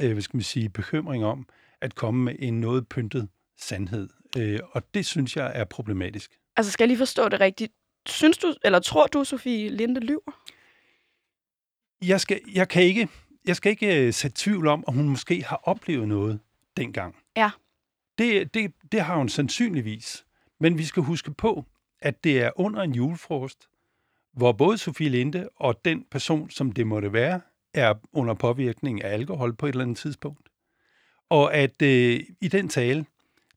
[0.00, 1.48] øh, hvad skal man sige, bekymring om
[1.80, 3.28] at komme med en noget pyntet
[3.58, 4.08] sandhed.
[4.38, 6.38] Øh, og det synes jeg er problematisk.
[6.56, 7.72] Altså, skal jeg lige forstå det rigtigt?
[8.06, 10.42] Synes du, eller tror du, Sofie Linde lyver?
[12.02, 13.08] Jeg skal, jeg kan ikke,
[13.46, 16.40] jeg skal ikke øh, sætte tvivl om, om hun måske har oplevet noget
[16.76, 17.16] dengang.
[17.36, 17.50] Ja.
[18.18, 20.24] Det, det, det har hun sandsynligvis.
[20.60, 21.64] Men vi skal huske på,
[22.00, 23.68] at det er under en julefrost,
[24.32, 27.40] hvor både Sofie Linde og den person, som det måtte være,
[27.74, 30.48] er under påvirkning af alkohol på et eller andet tidspunkt.
[31.28, 33.06] Og at øh, i den tale,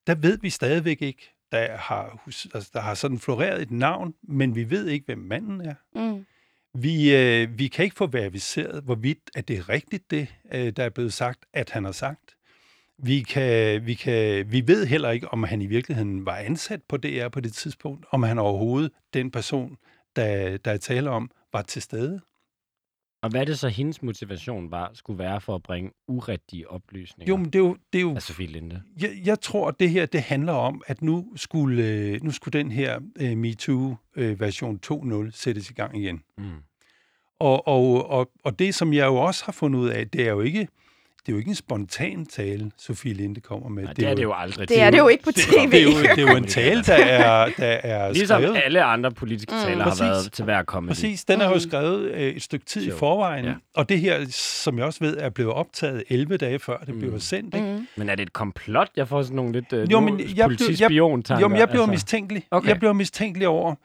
[0.08, 4.56] der ved vi stadigvæk ikke, der har, altså, der har sådan floreret et navn, men
[4.56, 5.76] vi ved ikke, hvem manden er.
[5.96, 6.26] Mm.
[6.74, 10.84] Vi, øh, vi kan ikke få verificeret, hvorvidt at det er rigtigt, det øh, der
[10.84, 12.36] er blevet sagt, at han har sagt.
[13.04, 16.98] Vi, kan, vi, kan, vi ved heller ikke, om han i virkeligheden var ansat på
[16.98, 19.78] DR på det tidspunkt, om han overhovedet, den person,
[20.16, 22.22] der, der er tale om, var til stede.
[23.22, 27.38] Og hvad det så, hendes motivation var, skulle være for at bringe urigtige oplysninger Jo,
[27.38, 28.82] men det er jo, det er jo Sofie Linde?
[29.02, 32.60] jeg, jeg tror, at det her det handler om, at nu skulle, øh, nu skulle
[32.60, 36.24] den her øh, MeToo-version 2.0 sættes i gang igen.
[36.38, 36.44] Mm.
[37.40, 40.32] Og, og, og, og det, som jeg jo også har fundet ud af, det er
[40.32, 40.68] jo ikke,
[41.26, 43.84] det er jo ikke en spontan tale, Sofie Linde kommer med.
[43.84, 44.70] Nej, det er det jo aldrig.
[44.70, 45.72] Det er det jo ikke på det, tv.
[45.72, 48.62] det, er jo, det er jo en tale, der er, der er Ligesom skrevet.
[48.66, 49.62] alle andre politiske Mm.
[49.62, 50.02] taler har Præcis.
[50.02, 50.88] været til hver comedy.
[50.90, 51.60] Præcis, den er jo Mm.
[51.60, 53.54] skrevet øh, et stykke tid i Så, forvejen, ja.
[53.76, 57.00] og det her, som jeg også ved, er blevet optaget 11 dage før det Mm.
[57.00, 57.56] blev sendt.
[57.56, 57.68] Ikke?
[57.68, 57.88] Mm.
[57.98, 58.90] Men er det et komplot?
[58.96, 61.42] Jeg får sådan nogle lidt uh, Jo, men jeg politispion-tanker.
[61.42, 61.92] Jo, men jeg blev altså.
[61.92, 62.44] mistænkelig.
[62.52, 62.70] Okay.
[62.70, 63.76] Jeg blev mistænkelig over,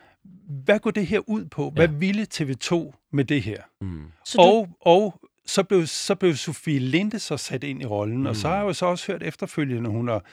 [0.64, 1.70] hvad går det her ud på?
[1.74, 1.94] Hvad Ja.
[1.94, 3.56] ville TV2 med det her?
[3.80, 4.02] Mm.
[4.24, 8.18] Så du, Og, og så, blev, så blev Sofie Linde så sat ind i rollen,
[8.18, 8.26] mm.
[8.26, 8.50] og så Mm.
[8.50, 10.24] har jeg jo så også hørt efterfølgende, hun har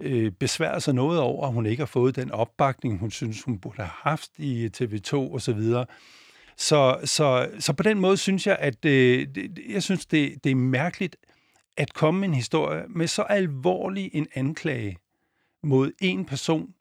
[0.00, 3.58] øh, besværet sig noget over, at hun ikke har fået den opbakning, hun synes, hun
[3.58, 5.86] burde have haft i TV2 og så videre.
[6.56, 10.50] Så, så, så på den måde synes jeg, at øh, det, jeg synes, det, det
[10.50, 11.16] er mærkeligt
[11.76, 14.96] at komme med en historie med så alvorlig en anklage
[15.62, 16.74] mod en person,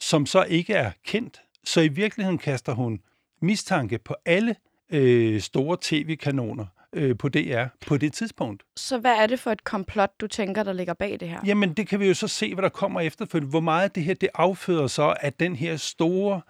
[0.00, 1.40] som så ikke er kendt.
[1.64, 3.00] Så i virkeligheden kaster hun
[3.42, 4.56] mistanke på alle
[4.90, 8.62] øh, store tv-kanoner øh, på DR på det tidspunkt.
[8.76, 11.40] så hvad er det for et komplot, du tænker, der ligger bag det her?
[11.46, 13.50] Jamen, det kan vi jo så se, hvad der kommer efterfølgende.
[13.50, 16.40] Hvor meget af det her, det afføder så, at den her store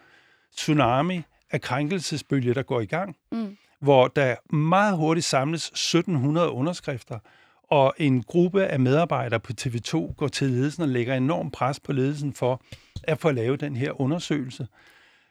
[0.57, 3.17] tsunami af krænkelsesbølge, der går i gang.
[3.33, 3.57] Mm.
[3.81, 7.19] hvor der meget hurtigt samles 1700 underskrifter,
[7.71, 11.93] og en gruppe af medarbejdere på TV2 går til ledelsen og lægger enorm pres på
[11.93, 12.63] ledelsen for
[13.03, 14.67] at få lavet den her undersøgelse.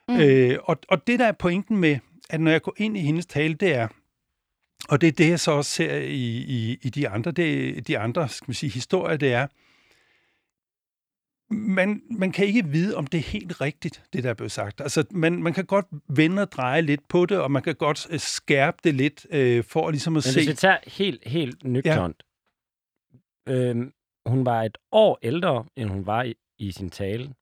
[0.08, 0.20] Mm.
[0.20, 1.98] Øh, og, og det, der er pointen med,
[2.30, 3.88] at når jeg går ind i hendes tale, det er,
[4.90, 8.00] og det er det, jeg så også ser i, i, i de andre, det, de
[8.00, 9.48] andre skal man sige, historier, det er,
[11.52, 14.82] man, man kan ikke vide, om det er helt rigtigt, det der er blevet sagt.
[14.82, 18.08] Altså, man, man kan godt vende og dreje lidt på det, og man kan godt
[18.10, 20.40] øh, skærpe det lidt, øh, for ligesom at Men se...
[20.40, 22.24] hvis vi tager helt, helt nøgternt.
[23.48, 23.54] Ja.
[23.54, 23.94] Øhm,
[24.26, 27.34] hun var et år ældre, end hun var i, i sin tale.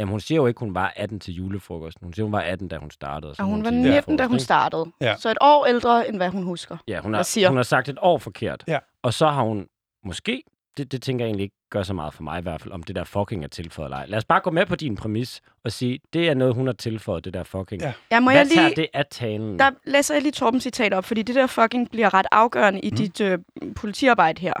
[0.00, 2.04] Jamen, hun siger jo ikke, hun var 18 til julefrokosten.
[2.04, 3.34] Hun siger, hun var 18, da hun startede.
[3.38, 4.86] Og hun var til 19, da hun startede.
[5.00, 5.16] Ja.
[5.16, 6.76] Så et år ældre, end hvad hun husker.
[6.88, 7.48] Ja, hun har, siger?
[7.48, 8.64] hun har sagt et år forkert.
[8.68, 8.78] Ja.
[9.02, 9.66] Og så har hun
[10.04, 10.42] måske,
[10.76, 12.82] det, det tænker jeg egentlig ikke gør så meget for mig i hvert fald, om
[12.82, 14.06] det der fucking er tilføjet eller ej.
[14.06, 16.74] Lad os bare gå med på din præmis og sige, det er noget, hun har
[16.74, 17.82] tilføjet, det der fucking.
[17.82, 17.92] Ja.
[18.10, 18.56] Ja, må Hvad jeg lige...
[18.60, 19.58] tager det af talen?
[19.58, 22.90] Der læser jeg lige Torbens citat op, fordi det der fucking bliver ret afgørende i
[22.90, 22.96] Mm.
[22.96, 23.38] dit øh,
[23.76, 24.52] politiarbejde her.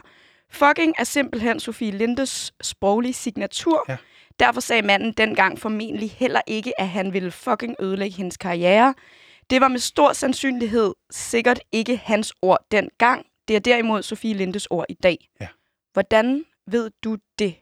[0.52, 3.84] Fucking er simpelthen Sofie Lindes sproglige signatur.
[3.88, 3.96] Ja.
[4.40, 8.94] Derfor sagde manden dengang formentlig heller ikke, at han ville fucking ødelægge hendes karriere.
[9.50, 13.26] Det var med stor sandsynlighed sikkert ikke hans ord dengang.
[13.48, 15.28] Det er derimod Sofie Lindes ord i dag.
[15.40, 15.48] Ja.
[15.92, 17.54] Hvordan ved du det?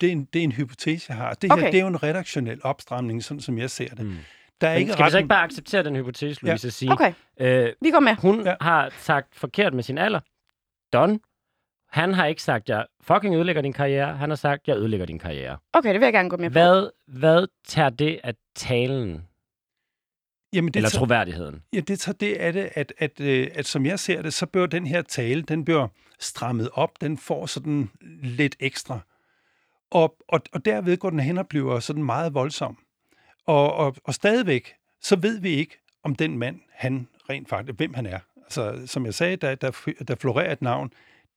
[0.00, 1.34] Det er, en, det er en hypotese, jeg har.
[1.34, 1.66] Det her Okay.
[1.72, 4.06] det er jo en redaktionel opstramning, sådan som jeg ser det.
[4.06, 4.16] Mm.
[4.60, 6.48] Der er Men ikke skal vi så ikke bare acceptere den hypotese, Ja.
[6.48, 8.16] Louise, og sige, Okay, øh, vi går med.
[8.16, 8.50] hun Ja.
[8.50, 8.56] ja.
[8.60, 10.20] har sagt forkert med sin alder.
[10.92, 11.20] Don.
[11.92, 14.16] Han har ikke sagt, jeg fucking ødelægger din karriere.
[14.16, 15.56] Han har sagt, jeg ødelægger din karriere.
[15.72, 16.52] Okay, det vil jeg gerne gå med på.
[16.52, 19.22] Hvad, hvad tager det af talen,
[20.52, 21.62] Jamen, det eller tager- troværdigheden?
[21.72, 24.46] Ja, det tager det af det, at, at, øh, at som jeg ser det, så
[24.46, 27.90] bør den her tale, den bliver strammet op, den får sådan
[28.22, 29.00] lidt ekstra.
[29.90, 32.78] Og, og, og derved går den hen og bliver sådan meget voldsom.
[33.46, 37.94] Og, og, og stadigvæk, så ved vi ikke, om den mand, han rent faktisk, hvem
[37.94, 38.18] han er.
[38.36, 39.70] Altså, som jeg sagde, der, der,
[40.08, 40.92] der florerer et navn,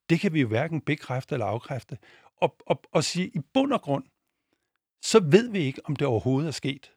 [0.10, 1.98] det kan vi jo hverken bekræfte eller afkræfte.
[2.42, 4.04] Og, og, og sige, i bund og grund,
[5.02, 6.92] så ved vi ikke, om det overhovedet er sket.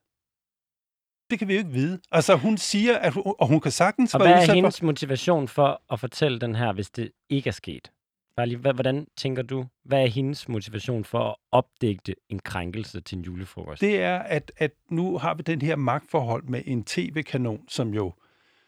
[1.30, 2.00] Det kan vi jo ikke vide.
[2.12, 5.48] Altså, hun siger, at hun, og hun kan sagtens Og være hvad er hendes motivation
[5.48, 7.92] for at fortælle den her, hvis det ikke er sket?
[8.36, 9.66] Bare lige, hvordan tænker du?
[9.84, 13.80] Hvad er hendes motivation for at opdægte en krænkelse til en julefrokost?
[13.80, 18.12] det er, at, at nu har vi den her magtforhold med en tv-kanon, som jo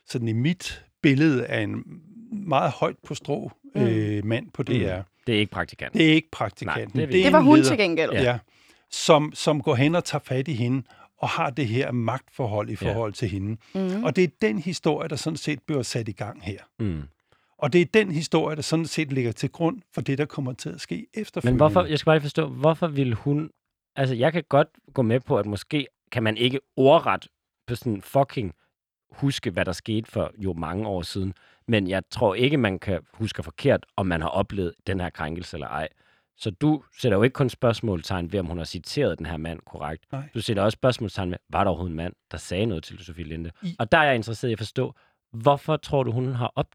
[0.06, 1.84] sådan i mit billede er en
[2.32, 3.80] meget højt på strå Mm.
[3.82, 4.72] øh, mand på DR.
[5.26, 5.94] Det er ikke praktikant.
[5.94, 6.98] Det er ikke praktikanten.
[7.00, 7.68] Nej, det er er Det var hun leder.
[7.68, 8.12] til gengæld.
[8.12, 8.22] Ja.
[8.22, 8.38] ja.
[8.90, 10.82] Som, som går hen og tager fat i hende,
[11.18, 12.92] og har det her magtforhold i Ja.
[12.92, 13.56] forhold til hende.
[13.74, 14.04] Mm.
[14.04, 16.58] Og det er den historie, der sådan set bliver sat i gang her.
[16.78, 17.02] Mm.
[17.58, 20.52] Og det er den historie, der sådan set ligger til grund for det, der kommer
[20.52, 21.52] til at ske efterfølgende.
[21.52, 23.50] Men hvorfor, jeg skal bare lige forstå, hvorfor ville hun...
[23.96, 27.26] Altså, jeg kan godt gå med på, at måske kan man ikke ordret
[27.66, 28.52] på sådan fucking
[29.10, 31.34] huske, hvad der skete for jo mange år siden.
[31.70, 35.56] Men jeg tror ikke, man kan huske forkert, om man har oplevet den her krænkelse
[35.56, 35.88] eller ej.
[36.36, 39.60] Så du sætter jo ikke kun spørgsmålstegn ved, om hun har citeret den her mand
[39.66, 40.04] korrekt.
[40.12, 40.22] Nej.
[40.34, 43.24] Du sætter også spørgsmålstegn ved, var der overhovedet en mand, der sagde noget til Sofie
[43.24, 43.50] Linde?
[43.62, 44.94] I- Og der er jeg interesseret i at forstå,
[45.32, 46.66] hvorfor tror du, hun har op,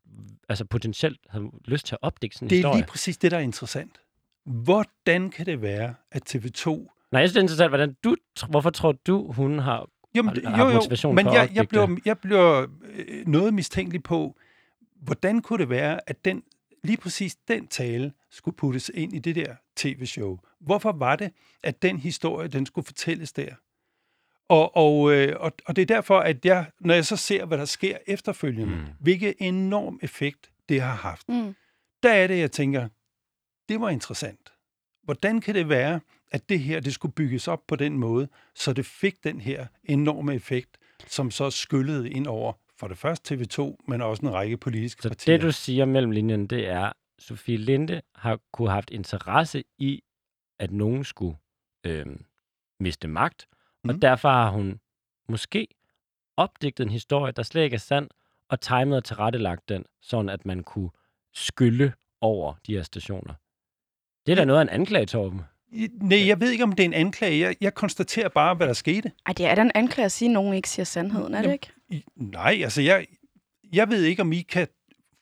[0.50, 2.78] altså potentielt har lyst til at opdække sådan en Det er historie?
[2.78, 4.02] lige præcis det, der er interessant.
[4.46, 6.70] Hvordan kan det være, at TV2...
[7.12, 8.16] Nej, jeg synes, det er interessant, hvordan du,
[8.50, 9.88] hvorfor tror du, hun har...
[10.16, 13.54] Jamen, Har- jo, jo, motivation men for at jeg, jeg, bliver, jeg bliver øh, noget
[13.54, 14.38] mistænkelig på,
[14.96, 16.44] hvordan kunne det være, at den,
[16.84, 20.40] lige præcis den tale skulle puttes ind i det der tv-show?
[20.60, 21.32] Hvorfor var det,
[21.64, 23.56] at den historie, den skulle fortælles der?
[24.50, 27.58] Og, og, øh, og, og det er derfor, at jeg, når jeg så ser, hvad
[27.58, 28.86] der sker efterfølgende, Mm.
[29.00, 31.56] hvilken enorm effekt det har haft, Mm.
[32.04, 32.90] der er det, jeg tænker,
[33.70, 34.54] det var interessant.
[35.04, 36.00] Hvordan kan det være,
[36.32, 39.68] at det her det skulle bygges op på den måde, så det fik den her
[39.84, 40.78] enorme effekt,
[41.08, 45.10] som så skyllede ind over for det første TV2, men også en række politiske Så
[45.10, 45.34] partier.
[45.38, 50.04] det, du siger mellem linjen, det er, Sofie Linde har kunne haft interesse i,
[50.60, 51.38] at nogen skulle
[51.86, 52.06] øh,
[52.80, 53.48] miste magt,
[53.84, 53.90] mm.
[53.90, 54.02] og Mhm.
[54.02, 54.80] derfor har hun
[55.30, 55.68] måske
[56.38, 58.10] opdigtet en historie, der slet ikke er sand,
[58.50, 60.90] og timet og tilrettelagt den, sådan at man kunne
[61.34, 63.34] skylle over de her stationer.
[64.26, 65.42] Det er da noget af en anklage, Torben.
[66.02, 67.40] Nej, jeg ved ikke, om det er en anklage.
[67.40, 69.12] Jeg, jeg konstaterer bare, hvad der skete.
[69.26, 71.44] Ej, det er da en anklage at sige, at nogen ikke siger sandheden, er det
[71.44, 71.72] Jamen, ikke?
[71.90, 73.06] I, nej, altså jeg,
[73.74, 74.68] jeg ved ikke, om I kan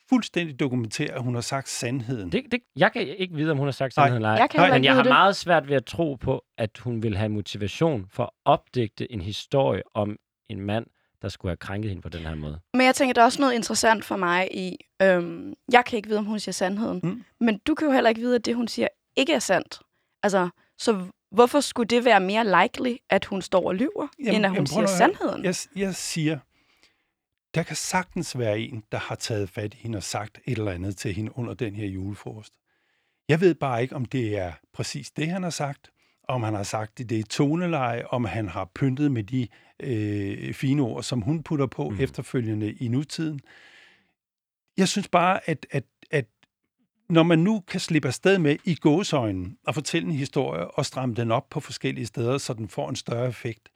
[0.09, 2.31] fuldstændig dokumentere, at hun har sagt sandheden.
[2.31, 4.35] Det, det, jeg kan ikke vide, om hun har sagt sandheden eller ej.
[4.35, 5.09] Jeg kan Nej, Men jeg har det.
[5.09, 9.21] meget svært ved at tro på, at hun vil have motivation for at opdigte en
[9.21, 10.17] historie om
[10.49, 10.85] en mand,
[11.21, 12.59] der skulle have krænket hende på den her måde.
[12.73, 16.09] Men jeg tænker, der er også noget interessant for mig i, øhm, jeg kan ikke
[16.09, 16.99] vide, om hun siger sandheden.
[17.03, 17.23] Mm.
[17.39, 19.79] Men du kan jo heller ikke vide, at det, hun siger, ikke er sandt.
[20.23, 24.45] Altså, så hvorfor skulle det være mere likely, at hun står og lyver, Jamen, end
[24.45, 25.45] at hun jamen, siger sandheden?
[25.45, 26.39] Jeg, jeg siger,
[27.55, 30.71] Der kan sagtens være en, der har taget fat i hende og sagt et eller
[30.71, 32.53] andet til hende under den her julefrokost.
[33.29, 35.91] Jeg ved bare ikke, om det er præcis det, han har sagt,
[36.27, 39.47] om han har sagt det, det er toneleje, om han har pyntet med de
[39.79, 41.99] øh, fine ord, som hun putter på mm.
[41.99, 43.39] efterfølgende i nutiden.
[44.77, 46.25] Jeg synes bare, at, at, at
[47.09, 51.15] når man nu kan slippe afsted med i gåsøjnen og fortælle en historie og stramme
[51.15, 53.69] den op på forskellige steder, så den får en større effekt,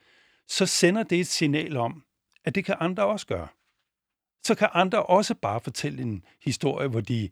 [0.48, 2.02] så sender det et signal om,
[2.44, 3.48] at det kan andre også gøre.
[4.48, 7.28] Så kan andre også bare fortælle en historie, hvor de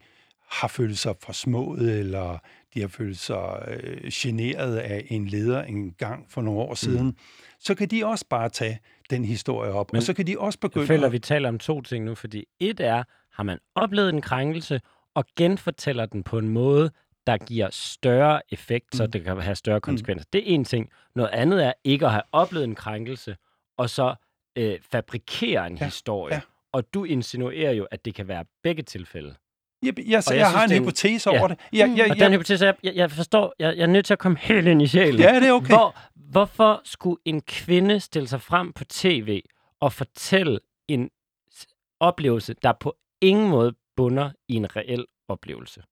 [0.49, 2.39] har følt sig forsmået, eller
[2.75, 7.07] de har følt sig øh, generet af en leder en gang for nogle år siden,
[7.07, 7.17] mm.
[7.61, 10.59] så kan de også bare tage den historie op, Men og så kan de også
[10.59, 10.83] begynde...
[10.83, 13.03] Jeg føler, at vi taler om to ting nu, fordi et er,
[13.33, 14.81] har man oplevet en krænkelse,
[15.15, 16.91] og genfortæller den på en måde,
[17.27, 18.97] der giver større effekt, mm.
[18.97, 19.81] så det kan have større mm.
[19.81, 20.25] konsekvenser.
[20.25, 20.31] Mm.
[20.33, 20.91] Det er en ting.
[21.15, 23.37] Noget andet er ikke at have oplevet en krænkelse,
[23.77, 24.15] og så
[24.57, 25.85] øh, fabrikere en ja.
[25.85, 26.35] historie.
[26.35, 26.41] Ja.
[26.73, 29.35] Og du insinuerer jo, at det kan være begge tilfælde.
[29.83, 31.49] Jeg, jeg, jeg, jeg har en hypotese over ja.
[31.49, 31.59] det.
[31.73, 34.19] Jeg, jeg, og den hypotese, jeg, jeg, jeg forstår, jeg, jeg er nødt til at
[34.19, 35.21] komme helt ind i sjælen.
[35.21, 35.75] Ja, det er okay.
[35.75, 39.43] Hvor, hvorfor skulle en kvinde stille sig frem på tv
[39.81, 41.11] og fortælle en
[42.01, 45.83] oplevelse, der på ingen måde bunder i en reel oplevelse?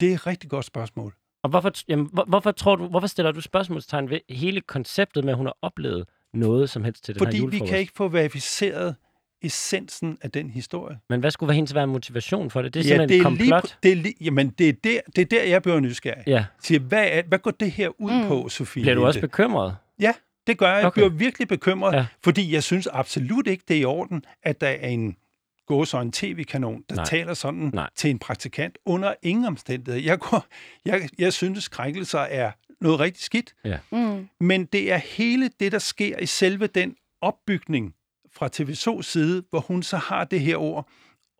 [0.00, 1.14] Det er et rigtig godt spørgsmål.
[1.42, 5.32] Og hvorfor, jamen, hvor, hvorfor, tror du, hvorfor stiller du spørgsmålstegn ved hele konceptet med,
[5.32, 7.60] at hun har oplevet noget som helst til den Fordi her julefrokost?
[7.60, 8.96] Fordi vi kan ikke få verificeret
[9.42, 10.98] essensen af den historie.
[11.08, 12.74] Men hvad skulle være hendes være motivation for det?
[12.74, 13.62] Det er ja, simpelthen det er komplot.
[13.62, 16.22] Lige, det er lige, jamen, det er, der, det er der, jeg bliver nysgerrig.
[16.26, 16.44] Ja.
[16.62, 18.28] Siger, hvad, er, hvad går det her ud mm.
[18.28, 18.82] på, Sofie?
[18.82, 19.76] Bliver du også bekymret?
[20.00, 20.12] Ja,
[20.46, 20.78] det gør jeg.
[20.78, 21.00] Jeg okay.
[21.00, 22.06] bliver virkelig bekymret, ja.
[22.24, 25.16] fordi jeg synes absolut ikke, det er i orden, at der er en
[25.84, 27.04] så en tv-kanon, der Nej.
[27.04, 27.90] taler sådan Nej.
[27.96, 30.06] til en praktikant under ingen omstændigheder.
[30.06, 30.46] Jeg, går,
[30.84, 33.54] jeg, jeg synes, krænkelser er noget rigtig skidt.
[33.64, 33.78] Ja.
[33.92, 34.28] Mm.
[34.40, 37.94] Men det er hele det, der sker i selve den opbygning
[38.38, 40.88] fra TV2's side, hvor hun så har det her ord,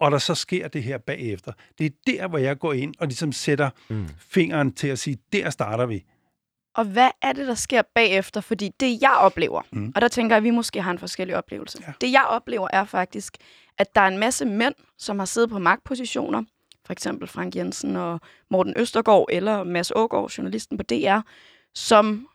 [0.00, 1.52] og der så sker det her bagefter.
[1.78, 4.08] Det er der, hvor jeg går ind og ligesom sætter mm.
[4.18, 6.04] fingeren til at sige, der starter vi.
[6.74, 8.40] Og hvad er det, der sker bagefter?
[8.40, 9.92] Fordi det, jeg oplever, mm.
[9.94, 11.78] og der tænker jeg, at vi måske har en forskellig oplevelse.
[11.87, 11.92] Ja.
[12.00, 13.37] Det, jeg oplever, er faktisk,
[13.78, 16.42] at der er en masse mænd, som har siddet på magtpositioner,
[16.87, 21.20] for eksempel Frank Jensen og Morten Østergaard, eller Mads Ågaard, journalisten på DR,
[21.74, 22.28] som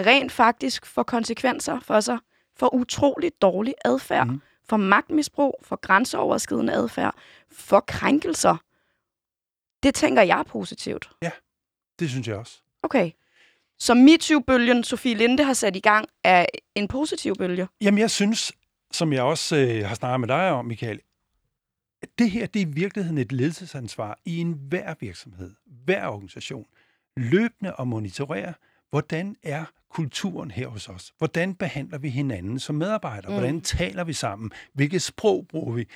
[0.00, 2.18] rent faktisk får konsekvenser for sig,
[2.60, 4.40] for utrolig dårlig adfærd, mm.
[4.68, 7.14] for magtmisbrug, for grænseoverskridende adfærd,
[7.52, 8.56] for krænkelser.
[9.82, 11.10] Det tænker jeg positivt.
[11.22, 11.30] Ja,
[11.98, 12.60] det synes jeg også.
[12.82, 13.10] Okay.
[13.78, 17.68] Så MeToo-bølgen, Sofie Linde har sat i gang, er en positiv bølge?
[17.80, 18.52] Jamen, jeg synes,
[18.90, 21.00] som jeg også øh, har snakket med dig om, Michael,
[22.02, 26.66] at det her, det er i virkeligheden et ledelsesansvar i enhver virksomhed, hver organisation.
[27.16, 28.54] Løbende at monitorere,
[28.90, 31.12] hvordan er kulturen her hos os?
[31.18, 33.30] Hvordan behandler vi hinanden som medarbejdere?
[33.30, 33.34] Mm.
[33.38, 34.50] Hvordan taler vi sammen?
[34.72, 35.86] Hvilket sprog bruger vi?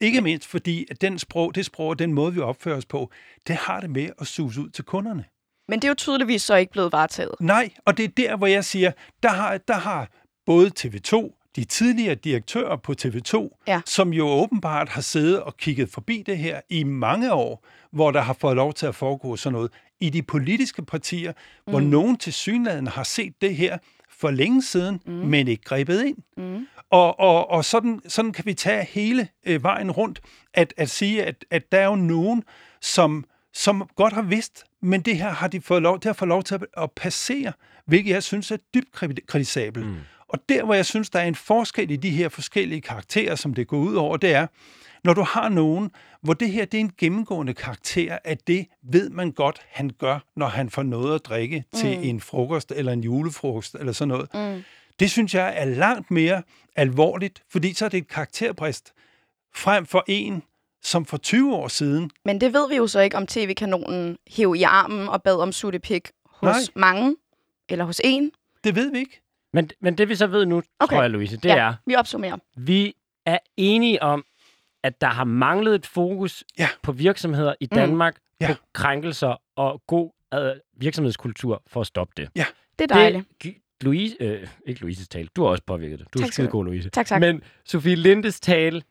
[0.00, 3.10] Ikke mindst fordi, at den sprog, det sprog og den måde, vi opfører os på,
[3.46, 5.24] det har det med at suge ud til kunderne.
[5.68, 7.34] Men det er jo tydeligvis så ikke blevet varetaget.
[7.40, 10.10] Nej, og det er der, hvor jeg siger, der har, der har
[10.46, 13.80] både TV2, de tidligere direktører på TV2, ja.
[13.86, 18.20] som jo åbenbart har siddet og kigget forbi det her i mange år, hvor der
[18.20, 19.70] har fået lov til at foregå sådan noget.
[20.00, 21.70] I de politiske partier, mm.
[21.70, 23.78] hvor nogen til synligheden har set det her
[24.10, 25.12] for længe siden, mm.
[25.12, 26.16] men ikke grebet ind.
[26.36, 26.66] Mm.
[26.90, 30.20] Og, og, og sådan, sådan kan vi tage hele øh, vejen rundt,
[30.54, 32.42] at, at sige, at, at der er jo nogen,
[32.80, 36.28] som, som godt har vidst, men det her har de fået lov, det har fået
[36.28, 37.52] lov til at, at passere,
[37.86, 38.92] hvilket jeg synes er dybt
[39.26, 39.86] kritisabelt.
[39.86, 39.96] Mm.
[40.32, 43.54] Og der, hvor jeg synes, der er en forskel i de her forskellige karakterer, som
[43.54, 44.46] det går ud over, det er,
[45.04, 45.90] når du har nogen,
[46.22, 50.18] hvor det her det er en gennemgående karakter, at det ved man godt, han gør,
[50.36, 51.78] når han får noget at drikke mm.
[51.78, 54.28] til en frokost eller en julefrokost eller sådan noget.
[54.34, 54.62] Mm.
[55.00, 56.42] Det synes jeg er langt mere
[56.76, 58.92] alvorligt, fordi så er det et karakterbrist
[59.54, 60.42] frem for en,
[60.82, 62.10] som for 20 år siden.
[62.24, 65.52] Men det ved vi jo så ikke, om tv-kanonen hæv i armen og bad om
[65.52, 66.60] suttepik hos Nej.
[66.74, 67.16] mange
[67.68, 68.30] eller hos en.
[68.64, 69.20] Det ved vi ikke.
[69.52, 70.94] Men, men det vi så ved nu, okay.
[70.94, 71.74] tror jeg, Louise, det ja, er...
[71.86, 72.36] vi opsummerer.
[72.56, 72.94] Vi
[73.26, 74.24] er enige om,
[74.82, 76.68] at der har manglet et fokus ja.
[76.82, 78.36] på virksomheder i Danmark, mm.
[78.40, 78.54] ja.
[78.54, 80.40] på krænkelser og god uh,
[80.76, 82.28] virksomhedskultur for at stoppe det.
[82.36, 82.44] Ja.
[82.78, 83.26] Det er dejligt.
[83.42, 86.14] Det, Louise, øh, ikke Louises tale, du har også påvirket det.
[86.14, 86.90] Du tak, er skide god, Louise.
[86.90, 87.20] Tak, tak.
[87.20, 88.82] Men Sofie Lindes tale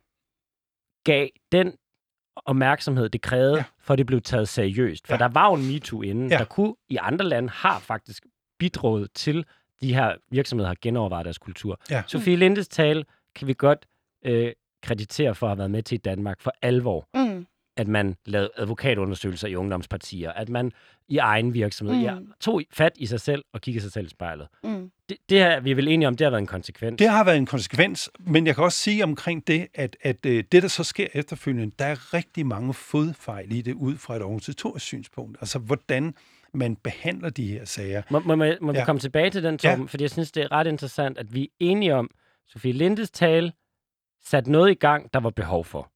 [1.04, 1.74] gav den
[2.36, 3.64] opmærksomhed, det krævede, ja.
[3.80, 5.08] for det blev taget seriøst.
[5.08, 5.18] For ja.
[5.18, 6.38] der var jo en MeToo inden, ja.
[6.38, 8.26] der kunne i andre lande har faktisk
[8.60, 9.46] bidraget til,
[9.82, 11.80] de her virksomheder har genovervejet deres kultur.
[11.92, 12.04] Ja.
[12.08, 13.04] Sofie Lindes tale
[13.36, 13.86] kan vi godt
[14.26, 14.52] øh,
[14.84, 17.08] kreditere for at have været med til i Danmark for alvor.
[17.14, 17.46] Mm.
[17.78, 20.72] at man lavede advokatundersøgelser i ungdomspartier, at man
[21.08, 22.02] i egen virksomhed Mm.
[22.02, 24.48] ja, tog fat i sig selv og kiggede sig selv i spejlet.
[24.64, 24.92] Mm.
[25.10, 26.98] Det, det her, vi er vel enige om, det har været en konsekvens.
[27.00, 30.44] Det har været en konsekvens, men jeg kan også sige omkring det, at, at øh,
[30.52, 34.22] det, der så sker efterfølgende, der er rigtig mange fodfejl i det ud fra et
[34.22, 35.38] organisatorisk synspunkt.
[35.42, 36.14] Altså, hvordan
[36.54, 38.02] man behandler de her sager.
[38.10, 38.56] Må, må, må, ja.
[38.62, 38.72] Ja.
[38.72, 39.86] vi komme tilbage til den, Torben?
[39.86, 39.88] Ja.
[39.88, 42.10] Fordi jeg synes, det er ret interessant, at vi er enige om,
[42.48, 43.54] Sofie Lindes tale
[44.26, 45.92] satte noget i gang, der var behov for.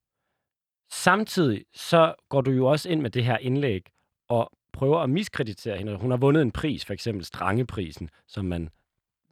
[0.92, 3.89] Samtidig så går du jo også ind med det her indlæg
[4.28, 5.96] og prøver at miskreditere hende.
[5.96, 8.70] Hun har vundet en pris, for eksempel Strangeprisen, som man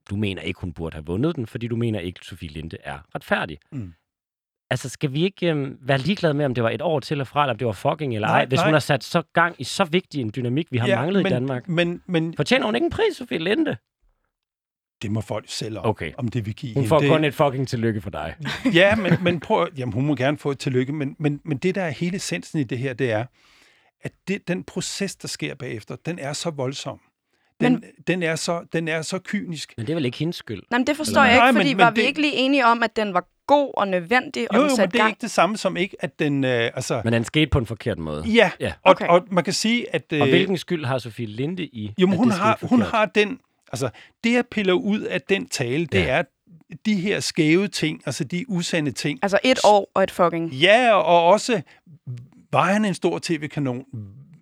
[0.09, 2.77] du mener ikke, hun burde have vundet den, fordi du mener ikke, at Sofie Linde
[2.83, 3.59] er retfærdig.
[3.71, 3.93] Mm.
[4.71, 7.27] Altså, skal vi ikke øhm, være ligeglade med, om det var et år til og
[7.27, 8.65] fra, eller om det var fucking eller Nej, ej, hvis nej.
[8.65, 11.31] hun har sat så gang i så vigtig en dynamik, vi har ja, manglet men,
[11.31, 11.67] i Danmark?
[11.69, 13.77] Men, men Fortjener hun ikke en pris, Sofie Linde?
[15.01, 16.11] det må folk selv om, Okay.
[16.17, 16.89] om det vil give Hun hende.
[16.89, 18.35] får det, kun et fucking tillykke for dig.
[18.73, 21.57] Ja, men, men prøv, at- jamen, hun må gerne få et tillykke, men, men, men
[21.57, 23.25] det, der er hele essensen i det her, det er,
[24.03, 26.99] at det, den proces, der sker bagefter, den er så voldsom.
[27.61, 29.73] Den, Men- den, er så, den er så kynisk.
[29.77, 30.61] Men det er vel ikke hendes skyld?
[30.71, 32.21] Nej, men det forstår Eller- jeg ikke, Nej, men- fordi men var vi det- ikke
[32.21, 34.95] lige enige om, at den var god og nødvendig, og Jo, den jo, men det
[34.95, 35.09] er gang?
[35.09, 36.43] ikke det samme som ikke, at den...
[36.43, 38.23] Øh, altså, Men den skete på en forkert måde.
[38.27, 38.73] ja, Ja.
[38.83, 39.07] og, Okay.
[39.07, 40.03] og man kan sige, at...
[40.13, 42.81] Øh, Og hvilken skyld har Sofie Linde i, Jo, men at hun det har, hun
[42.81, 43.39] har den...
[43.73, 43.89] Altså,
[44.23, 46.05] det jeg piller ud af den tale, det Ja.
[46.05, 46.23] er
[46.85, 49.19] de her skæve ting, altså de usande ting.
[49.21, 50.51] Altså et år og et fucking...
[50.53, 51.61] Ja, og også,
[52.51, 53.85] var han en stor tv-kanon?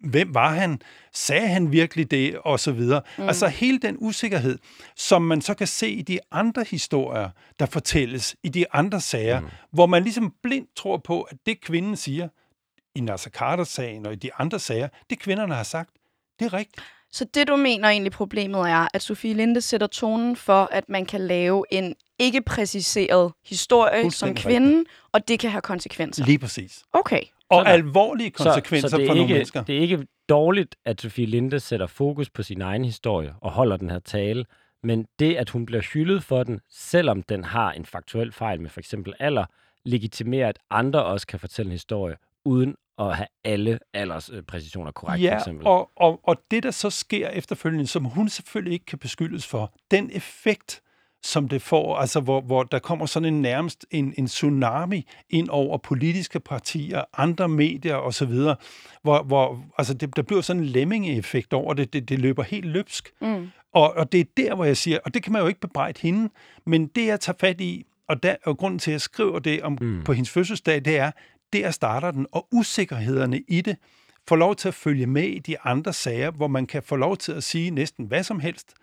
[0.04, 0.82] Hvem var han?
[1.14, 2.38] Sagde han virkelig det?
[2.38, 3.02] Og så videre.
[3.18, 3.28] Mm.
[3.28, 4.58] Altså hele den usikkerhed,
[4.96, 9.40] som man så kan se i de andre historier, der fortælles i de andre sager,
[9.40, 9.48] mm.
[9.72, 12.28] hvor man ligesom blindt tror på, at det kvinden siger
[12.96, 15.90] i Nasser Carter-sagen og i de andre sager, det kvinderne har sagt,
[16.40, 16.84] det er rigtigt.
[17.12, 21.06] Så det, du mener egentlig problemet er, at Sofie Linde sætter tonen for, at man
[21.06, 26.26] kan lave en ikke præciseret historie som kvinde, og det kan have konsekvenser.
[26.26, 26.84] Lige præcis.
[26.94, 27.22] Okay.
[27.50, 27.74] Og Sådan.
[27.74, 29.64] alvorlige konsekvenser så, så for nogle ikke, mennesker.
[29.64, 33.78] Det er ikke dårligt, at Sofie Linde sætter fokus på sin egen historie og holder
[33.78, 34.46] den her tale,
[34.84, 38.70] men det, at hun bliver hyldet for den, selvom den har en faktuel fejl med
[38.70, 39.46] for eksempel alder,
[39.86, 45.24] legitimerer, at andre også kan fortælle en historie, uden at have alle alderspræcisioner korrekt, for
[45.26, 45.68] Ja, eksempel.
[45.68, 49.74] og, og, og det, der så sker efterfølgende, som hun selvfølgelig ikke kan beskyldes for,
[49.92, 50.82] den effekt,
[51.24, 55.50] som det får, altså hvor, hvor der kommer sådan en nærmest en, en tsunami ind
[55.50, 58.34] over politiske partier, andre medier osv.,
[59.02, 62.66] hvor, hvor altså det, der bliver sådan en lemminge-effekt over det, det, det løber helt
[62.66, 63.12] løbsk.
[63.22, 63.48] Mm.
[63.74, 66.02] Og, og det er der, hvor jeg siger, og det kan man jo ikke bebrejde
[66.02, 66.30] hende,
[66.66, 69.62] men det, jeg tager fat i, og, der, og grunden til, at jeg skriver det
[69.62, 70.04] om, mm.
[70.04, 71.12] på hendes fødselsdag, det er,
[71.54, 73.78] der starter den, og usikkerhederne i det
[74.28, 77.18] får lov til at følge med i de andre sager, hvor man kan få lov
[77.18, 78.74] til at sige næsten hvad som helst,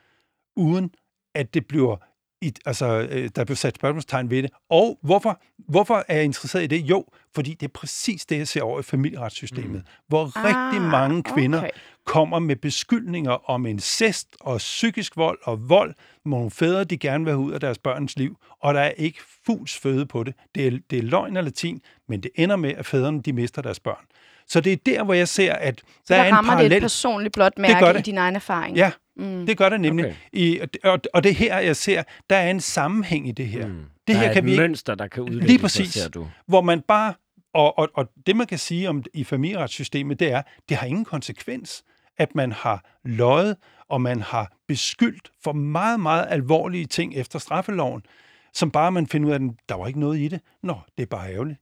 [0.57, 0.91] uden
[1.35, 1.97] at det bliver
[2.41, 4.51] i, altså, øh, der bliver sat spørgsmålstegn ved det.
[4.71, 6.81] Og hvorfor, hvorfor er jeg interesseret i det?
[6.81, 9.83] Jo, fordi det er præcis det, jeg ser over i familieretssystemet, mm.
[10.09, 11.71] hvor ah, rigtig mange kvinder okay.
[12.05, 15.95] kommer med beskyldninger om incest og psykisk vold og vold
[16.25, 18.91] mod nogle fædre, de gerne vil have ud af deres børns liv, og der er
[18.91, 20.35] ikke fulds føde på det.
[20.55, 23.63] Det er, det er løgn og latin, men det ender med, at fædrene de mister
[23.63, 24.05] deres børn.
[24.49, 26.77] Så det er der, hvor jeg ser, at der, Der, er en rammer det parallel.
[26.77, 28.07] et personligt blot mærke i det.
[28.07, 28.77] din egen erfaring.
[28.77, 29.47] Ja, Mm.
[29.47, 30.05] det gør det nemlig.
[30.05, 30.15] Okay.
[30.33, 33.67] I, og, og det er her, jeg ser, der er en sammenhæng i det her.
[33.67, 33.75] Mm.
[33.75, 35.93] Det der her er kan et vi ikke mønster, der kan udvikle Lige præcis.
[35.93, 36.29] sig, ser du.
[36.47, 37.15] hvor man bare,
[37.55, 41.05] og, og, og det man kan sige om i familieretssystemet, det er, det har ingen
[41.05, 41.83] konsekvens,
[42.19, 43.57] at man har løjet,
[43.89, 48.03] og man har beskyldt for meget, meget alvorlige ting efter straffeloven,
[48.55, 50.41] som bare man finder ud af, at der var ikke noget i det.
[50.63, 51.59] Nå, det er bare ærgerligt.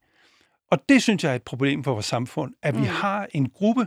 [0.71, 2.87] Og det synes jeg er et problem for vores samfund, at vi Mm.
[2.87, 3.87] har en gruppe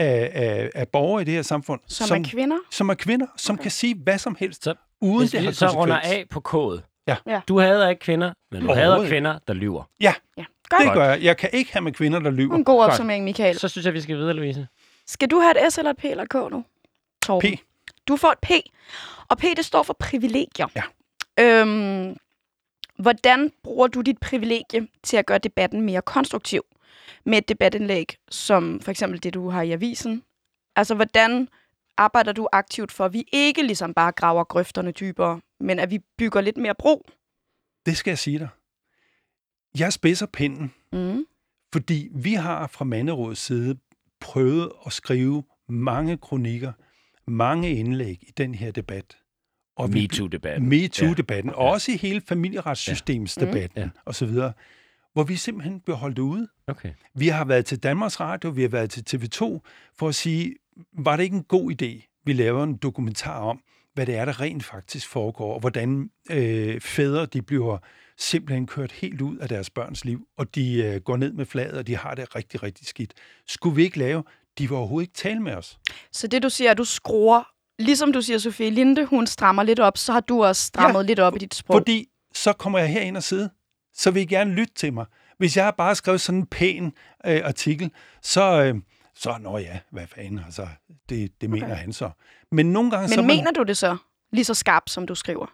[0.00, 2.56] af, af, af borgere i det her samfund, Som, som er kvinder?
[2.70, 3.62] som er kvinder, som okay.
[3.62, 6.82] kan sige hvad som helst, Så uden det har så runder af på kodet.
[7.06, 7.16] Ja.
[7.26, 7.40] Ja.
[7.48, 9.84] Du hader ikke kvinder, men du hader kvinder, der lyver.
[10.00, 10.44] Ja, Ja.
[10.68, 10.82] Godt.
[10.82, 11.22] det gør jeg.
[11.22, 12.54] Jeg kan ikke have med kvinder, der lyver.
[12.56, 13.58] En god opsummering, Michael.
[13.58, 14.68] Så synes jeg, vi skal videre, Louise.
[15.06, 16.64] Skal du have et S eller et P eller et K nu?
[17.22, 17.56] Torben?
[17.56, 17.60] P.
[18.08, 18.50] Du får et P.
[19.28, 20.66] Og P, det står for privilegier.
[20.76, 20.82] Ja.
[21.44, 22.16] Øhm,
[22.98, 26.62] hvordan bruger du dit privilegie til at gøre debatten mere konstruktiv?
[27.24, 30.22] Med et debatindlæg, som for eksempel det, du har i avisen.
[30.76, 31.48] Altså, hvordan
[31.96, 35.98] arbejder du aktivt for, at vi ikke ligesom bare graver grøfterne dybere, men at vi
[36.18, 37.06] bygger lidt mere bro?
[37.86, 38.48] Det skal jeg sige dig.
[39.78, 41.24] Jeg spidser pinden, Mm.
[41.72, 43.78] fordi vi har fra Manderådets side
[44.20, 46.72] prøvet at skrive mange kronikker,
[47.26, 49.16] mange indlæg i den her debat.
[49.76, 50.68] Og MeToo-debatten.
[50.68, 53.88] MeToo-debatten, og også i hele familieretssystemsdebatten Ja.
[54.04, 54.52] og så videre,
[55.12, 56.48] hvor vi simpelthen bliver holdt ude.
[56.66, 56.92] Okay.
[57.14, 59.60] Vi har været til Danmarks Radio, vi har været til TV2
[59.98, 60.54] for at sige,
[60.92, 63.60] var det ikke en god idé, vi laver en dokumentar om,
[63.94, 67.78] hvad det er, der rent faktisk foregår, og hvordan øh, fædre de bliver
[68.18, 71.78] simpelthen kørt helt ud af deres børns liv, og de øh, går ned med fladet,
[71.78, 73.14] og de har det rigtig, rigtig skidt.
[73.46, 74.24] Skulle vi ikke lave,
[74.58, 75.78] de vil overhovedet ikke tale med os.
[76.12, 77.42] Så det, du siger, at du skruer,
[77.78, 81.06] ligesom du siger, Sofie Linde, hun strammer lidt op, så har du også strammet ja,
[81.06, 81.76] lidt op i dit sprog.
[81.76, 83.50] Fordi så kommer jeg herind og sidde,
[84.00, 85.06] så vil I gerne lytte til mig.
[85.38, 86.92] Hvis jeg har bare skrevet sådan en pæn
[87.26, 87.90] øh, artikel,
[88.22, 88.74] så, øh,
[89.14, 90.68] så, nå ja, hvad fanden, altså,
[91.08, 91.76] det, det mener okay.
[91.76, 92.10] han så.
[92.52, 93.02] Men nogle gange...
[93.02, 93.96] Men så mener man, du det så
[94.32, 95.46] lige så skarpt, som du skriver?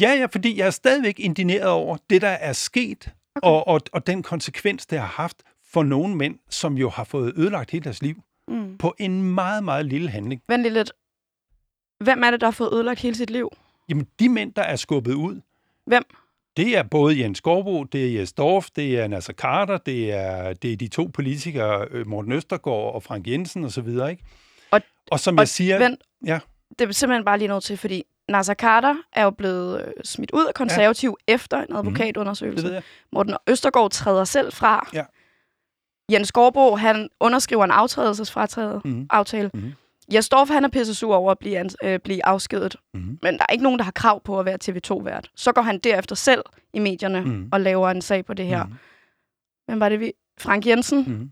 [0.00, 3.48] Ja, ja, fordi jeg er stadigvæk indineret over det, der er sket, okay.
[3.48, 7.32] og, og, og den konsekvens, det har haft for nogle mænd, som jo har fået
[7.36, 8.78] ødelagt hele deres liv, mm.
[8.78, 10.42] på en meget, meget lille handling.
[10.48, 10.92] Vent lidt.
[12.00, 13.50] Hvem er det, der har fået ødelagt hele sit liv?
[13.88, 15.40] Jamen, de mænd, der er skubbet ud.
[15.86, 16.04] Hvem?
[16.56, 20.52] Det er både Jens Skorbo, det er Jes Dorf, det er Nasser Carter, det er,
[20.52, 24.18] det er de to politikere, øh, Morten Østergaard og Frank Jensen osv., ikke?
[24.70, 24.80] Og,
[25.10, 25.78] og som og jeg siger...
[25.78, 26.38] Vent, ja.
[26.78, 30.30] Det er simpelthen bare lige noget til, fordi Nasser Carter er jo blevet øh, smidt
[30.30, 31.34] ud af konservativ ja.
[31.34, 32.56] efter en advokatundersøgelse.
[32.62, 32.82] Det ved jeg.
[33.12, 34.88] Morten Østergaard træder selv fra.
[34.94, 35.04] Ja.
[36.12, 39.06] Jens Gårdbo, han underskriver en aftrædelsesfratræde Mhm.
[39.10, 39.50] aftale.
[39.54, 39.72] Mhm.
[40.14, 42.76] Jes Dorf, han er pisse sur over at blive, ans- øh, blive afskedet.
[42.94, 43.18] Mhm.
[43.22, 45.30] Men der er ikke nogen, der har krav på at være TV2-vært.
[45.36, 46.42] Så går han derefter selv
[46.74, 47.48] i medierne Mhm.
[47.52, 48.64] og laver en sag på det her.
[48.64, 48.74] Mhm.
[49.66, 50.12] Hvem var det, vi...
[50.40, 50.98] Frank Jensen?
[51.06, 51.30] Mhm.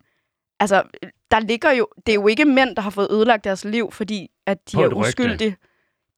[0.60, 0.82] Altså,
[1.30, 1.86] der ligger jo...
[2.06, 4.82] Det er jo ikke mænd, der har fået ødelagt deres liv, fordi at de På
[4.82, 4.96] er rygte.
[4.98, 5.56] uskyldige.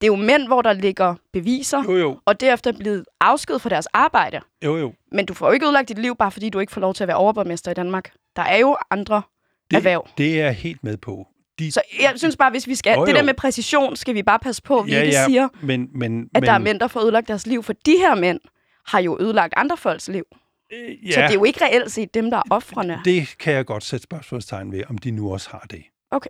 [0.00, 3.62] Det er jo mænd, hvor der ligger beviser, Jo, jo, og derefter er blevet afskedet
[3.62, 4.40] fra deres arbejde.
[4.64, 4.92] jo, jo.
[5.12, 7.04] Men du får jo ikke ødelagt dit liv, bare fordi du ikke får lov til
[7.04, 8.12] at være overborgmester i Danmark.
[8.36, 9.22] Der er jo andre
[9.70, 10.08] Det, erhverv.
[10.18, 11.26] det er jeg helt med på.
[11.60, 12.94] De, Så jeg synes bare, hvis vi skal...
[12.98, 15.24] Jo, Det der med præcision skal vi bare passe på, at vi ja, ikke ja,
[15.26, 17.62] siger, men, men, at men, der er mænd, der får ødelagt deres liv.
[17.62, 18.40] For de her mænd
[18.86, 20.24] har jo ødelagt andre folks liv.
[20.72, 21.12] Øh, Ja.
[21.12, 23.00] Så det er jo ikke reelt set dem, der er offrene.
[23.04, 25.82] det kan jeg godt sætte spørgsmålstegn ved, om de nu også har det.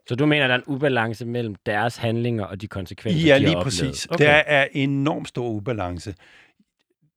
[0.09, 3.41] Så du mener, der er en ubalance mellem deres handlinger og de konsekvenser, Ja, de
[3.41, 4.07] lige har præcis.
[4.07, 4.11] oplevet?
[4.11, 4.24] Okay.
[4.24, 6.14] Der er enormt stor ubalance.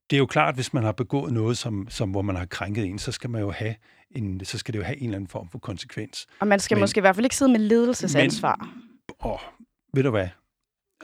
[0.09, 2.85] Det er jo klart, hvis man har begået noget, som, som, hvor man har krænket
[2.85, 3.75] en, så skal man jo have
[4.15, 6.27] en, så skal det jo have en eller anden form for konsekvens.
[6.39, 8.77] Og man skal Men- måske i hvert fald ikke sidde med ledelsesansvar.
[9.19, 9.39] Og
[9.93, 10.27] ved du hvad?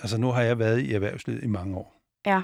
[0.02, 2.02] Altså nu har jeg været i erhvervslivet i mange år.
[2.26, 2.42] Ja.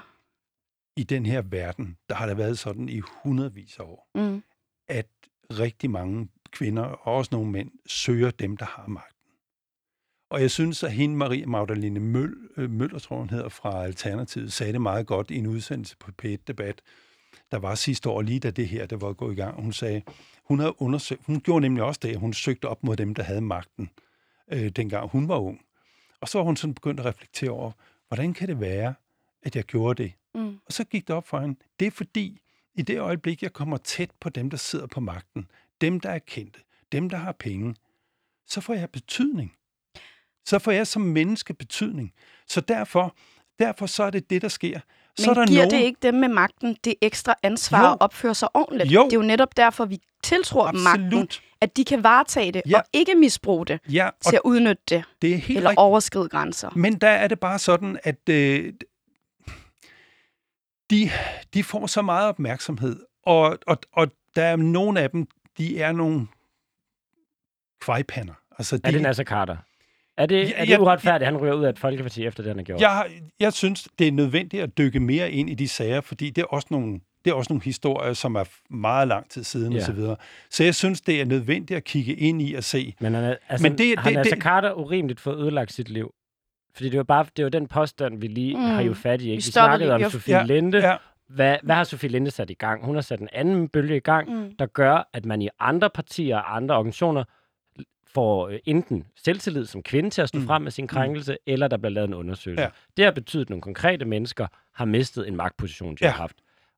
[0.97, 4.43] I den her verden, der har det været sådan i hundredvis af år, Mm.
[4.89, 5.07] at
[5.51, 9.11] rigtig mange kvinder, og også nogle mænd, søger dem, der har magten.
[10.31, 14.53] Og jeg synes, at hende, Marie Magdalene Møl, øh, Møller, tror hun hedder, fra Alternativet,
[14.53, 16.81] sagde det meget godt i en udsendelse på P1-debat,
[17.51, 19.61] der var sidste år, lige da det her, der var gået i gang.
[19.61, 20.01] Hun sagde,
[20.47, 23.23] hun havde undersøgt, hun gjorde nemlig også det, at hun søgte op mod dem, der
[23.23, 23.89] havde magten,
[24.51, 25.61] øh, dengang hun var ung.
[26.21, 27.71] Og så var hun sådan begyndt at reflektere over,
[28.07, 28.93] hvordan kan det være,
[29.43, 30.13] at jeg gjorde det?
[30.35, 30.59] Mm.
[30.65, 31.55] Og så gik det op for hende.
[31.79, 32.41] Det er fordi,
[32.75, 35.47] i det øjeblik, jeg kommer tæt på dem, der sidder på magten,
[35.81, 36.59] dem, der er kendte,
[36.91, 37.75] dem, der har penge,
[38.47, 39.53] så får jeg betydning.
[40.45, 42.13] Så får jeg som menneske betydning.
[42.47, 43.15] Så derfor,
[43.59, 44.79] derfor så er det det, der sker.
[45.17, 47.91] så er der giver nogen, det ikke dem med magten det ekstra ansvar Jo.
[47.91, 48.91] at opføre sig ordentligt?
[48.91, 49.03] Jo.
[49.03, 51.41] Det er jo netop derfor, vi tiltror dem magten, Absolut.
[51.61, 52.77] at de kan varetage det Ja.
[52.77, 55.79] og ikke misbruge det Ja, og til at udnytte det det er helt eller rigtigt.
[55.79, 56.69] overskride grænser.
[56.75, 58.73] Men der er det bare sådan, at øh,
[60.89, 61.09] de,
[61.53, 65.91] de får så meget opmærksomhed, og, og, og der er nogle af dem, de er
[65.91, 66.27] nogle
[67.81, 68.33] kvejpander.
[68.59, 69.57] Altså, de, Er det Nasser Carter?
[70.17, 72.43] Er det, Ja, er det jeg- uretfærdigt, at han ryger ud af et folkeparti efter
[72.43, 72.81] det, han har gjort?
[72.81, 73.09] jeg,
[73.39, 76.45] jeg synes, det er nødvendigt at dykke mere ind i de sager, fordi det er
[76.45, 79.79] også nogle, det er også nogle historier, som er meget lang tid siden Ja.
[79.83, 79.95] osv.
[79.95, 80.15] Så,
[80.49, 82.93] så jeg synes, det er nødvendigt at kigge ind i og se.
[82.99, 85.73] Men, han er, altså, Men det- det, har det- Nasser det- Carter urimeligt fået ødelagt
[85.73, 86.13] sit liv?
[86.75, 88.61] Fordi det var bare det var den påstand, vi lige Mm.
[88.61, 88.67] mm.
[88.69, 89.23] har jo fat i.
[89.29, 89.35] Ikke?
[89.37, 90.77] Vi, stoppede snakkede lige- om vi Sofie Ja, Linde.
[90.77, 90.95] Ja,
[91.29, 92.85] Hvad, hvad har Sofie Linde sat i gang?
[92.85, 94.55] Hun har sat en anden bølge i gang, Mm.
[94.59, 97.23] der gør, at man i andre partier og andre organisationer
[98.13, 100.41] får øh, enten selvtillid som kvinde til at stå Mm.
[100.43, 100.47] mm.
[100.47, 101.37] frem med sin krænkelse, mm.
[101.53, 102.63] eller der bliver lavet en undersøgelse.
[102.63, 102.69] Ja.
[102.97, 106.09] Det har betydet, at nogle konkrete mennesker har mistet en magtposition, de Ja.
[106.09, 106.35] har haft.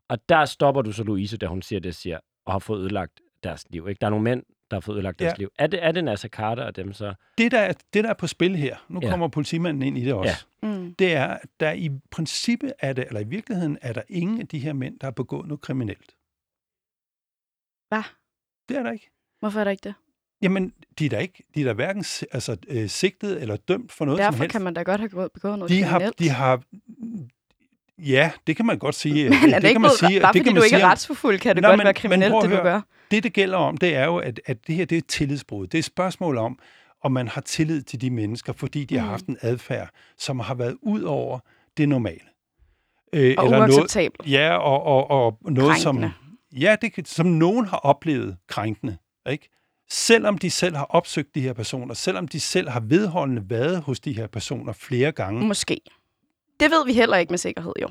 [0.09, 3.21] Og der stopper du så Louise, da hun siger det, siger, og har fået ødelagt
[3.43, 3.87] deres liv.
[3.89, 3.99] Ikke?
[3.99, 5.35] Der er nogle mænd, der har fået ødelagt deres Ja.
[5.37, 5.49] liv.
[5.59, 7.13] Er det, er det Nasser Carter og dem så?
[7.37, 9.09] det, der er, det, der er på spil her, nu Ja.
[9.09, 10.67] kommer politimanden ind i det også, ja.
[10.67, 10.95] Mm.
[10.95, 14.47] det er, at der i princippet er det, eller i virkeligheden er der ingen af
[14.47, 16.15] de her mænd, der har begået noget kriminelt.
[17.89, 18.03] Hvad?
[18.69, 19.09] Det er der ikke.
[19.39, 19.93] Hvorfor er der ikke det?
[20.41, 24.05] Jamen, de er da ikke, de er da hverken altså, øh, sigtet eller dømt for
[24.05, 24.51] noget som Derfor helst.
[24.51, 26.19] kan man da godt have begået- begået noget de har, kriminelt.
[26.19, 26.63] de har,
[27.99, 29.23] ja, det kan man godt sige.
[29.29, 30.75] Men er det, det ikke kan man sige, bare det fordi kan du man ikke
[30.75, 32.81] er sige om- retsforfulgt, kan det Nå, godt men- være kriminelt, det du gør.
[33.11, 35.67] Det, det gælder om, det er jo, at, at det her det er et tillidsbrud.
[35.67, 36.59] Det er et spørgsmål om,
[37.03, 39.01] om man har tillid til de mennesker, fordi de mm.
[39.01, 41.39] har haft en adfærd, som har været ud over
[41.77, 42.19] det normale.
[43.13, 44.31] Øh, Og uacceptabelt.
[44.31, 46.13] Ja, og, og, og noget, som, Krænkende.
[46.61, 48.97] ja, det, som nogen har oplevet krænkende.
[49.29, 49.49] Ikke?
[49.89, 53.99] Selvom de selv har opsøgt de her personer, selvom de selv har vedholdende været hos
[53.99, 55.77] de her personer flere gange, Måske.
[56.59, 57.87] Det ved vi heller ikke med sikkerhed, jo.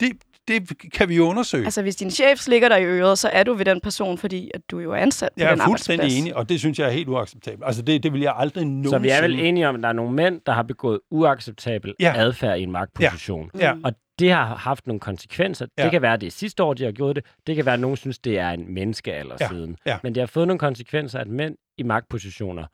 [0.00, 0.12] Det,
[0.48, 1.64] det kan vi jo undersøge.
[1.64, 4.50] Altså, hvis din chef slikker dig i øret, så er du ved den person, fordi
[4.54, 6.86] at du jo er ansat på jeg den er fuldstændig enig, og det synes jeg
[6.86, 7.66] er helt uacceptabelt.
[7.66, 8.90] Altså, det, det vil jeg aldrig nogensinde...
[8.90, 11.94] Så vi er vel enige om, at der er nogle mænd, der har begået uacceptabel
[12.00, 12.12] Ja.
[12.14, 12.20] ja.
[12.20, 13.50] adfærd i en magtposition.
[13.58, 13.74] Ja.
[13.74, 13.84] Mm.
[13.84, 15.66] Og det har haft nogle konsekvenser.
[15.78, 15.82] Ja.
[15.82, 15.86] Ja.
[15.86, 17.24] Det kan være, at det er sidste år, de har gjort det.
[17.46, 19.48] Det kan være, at nogen synes, det er en menneskealder Ja.
[19.48, 19.76] siden.
[19.86, 19.98] Ja.
[20.02, 22.66] Men det har fået nogle konsekvenser, at mænd i magtpositioner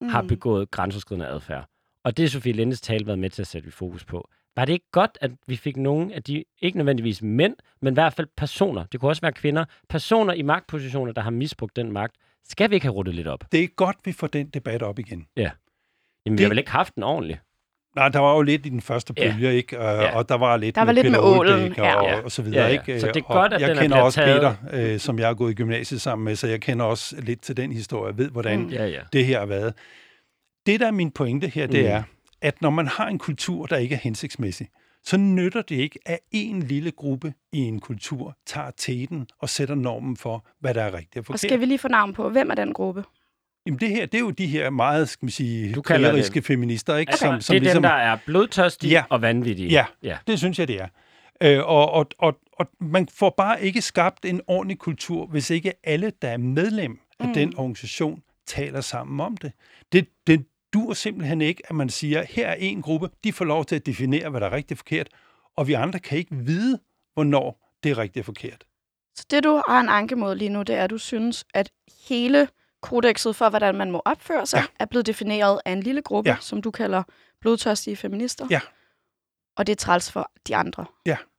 [0.00, 0.08] mm.
[0.08, 1.68] har begået grænseoverskridende adfærd.
[2.04, 4.28] Og det er Sofie Lindes tale været med til at sætte fokus på.
[4.56, 7.96] Var det ikke godt, at vi fik nogle af de, ikke nødvendigvis mænd, men i
[7.96, 11.92] hvert fald personer, det kunne også være kvinder, personer i magtpositioner, der har misbrugt den
[11.92, 12.14] magt,
[12.48, 13.44] skal vi ikke have ruttet lidt op?
[13.52, 15.26] Det er godt, vi får den debat op igen.
[15.36, 15.50] Jamen,
[16.26, 16.38] det...
[16.38, 17.40] vi har vel ikke haft den ordentligt?
[17.96, 19.32] Nej, der var jo lidt i den første Ja.
[19.32, 19.80] bølge, ikke?
[19.80, 20.16] Og, Ja.
[20.16, 21.94] og der var lidt Der var med lidt med ålen, Aalbæk ja.
[21.94, 22.20] og, Ja.
[22.20, 22.80] og så videre, Ja, ja.
[22.80, 23.00] ikke?
[23.00, 24.56] Så det er Og godt, at jeg den er kender blevet også taget.
[24.70, 27.40] Peter, øh, som jeg har gået i gymnasiet sammen med, så jeg kender også lidt
[27.40, 28.68] til den historie, jeg ved, hvordan mm.
[28.68, 29.00] Ja, ja.
[29.12, 29.74] det her har været.
[30.66, 31.90] Det, der er min pointe her, det Mm.
[31.90, 32.02] er,
[32.42, 34.68] at når man har en kultur, der ikke er hensigtsmæssig,
[35.04, 39.74] så nytter det ikke, at en lille gruppe i en kultur tager teten og sætter
[39.74, 41.40] normen for, hvad der er rigtigt og Og forkert.
[41.40, 43.04] skal vi lige få navn på, hvem er den gruppe?
[43.66, 46.96] Jamen det her, det er jo de her meget, skal man sige, Du krigeriske feminister,
[46.96, 47.12] ikke?
[47.22, 47.36] Okay.
[47.60, 49.04] det er dem, der er blodtørstige ja.
[49.10, 49.68] og vanvittige.
[49.68, 49.84] Ja.
[50.02, 50.18] ja.
[50.26, 50.88] Det synes jeg, det er.
[51.42, 55.72] Øh, og, og, og, og man får bare ikke skabt en ordentlig kultur, hvis ikke
[55.84, 57.34] alle, der er medlem af Mm.
[57.34, 59.52] den organisation, taler sammen om det.
[59.92, 60.46] Det, det
[60.76, 63.86] dur simpelthen ikke, at man siger, her er en gruppe, de får lov til at
[63.86, 65.08] definere, hvad der er rigtigt og forkert,
[65.56, 66.78] og vi andre kan ikke vide,
[67.14, 68.64] hvornår det er rigtigt og forkert.
[69.14, 71.70] Så det, du har en anke mod lige nu, det er, at du synes, at
[72.08, 72.48] hele
[72.82, 74.64] kodexet for, hvordan man må opføre sig, Ja.
[74.80, 76.36] er blevet defineret af en lille gruppe, Ja.
[76.40, 77.02] som du kalder
[77.40, 78.46] blodtørstige feminister.
[78.50, 78.60] Ja.
[79.56, 80.84] Og det er træls for de andre.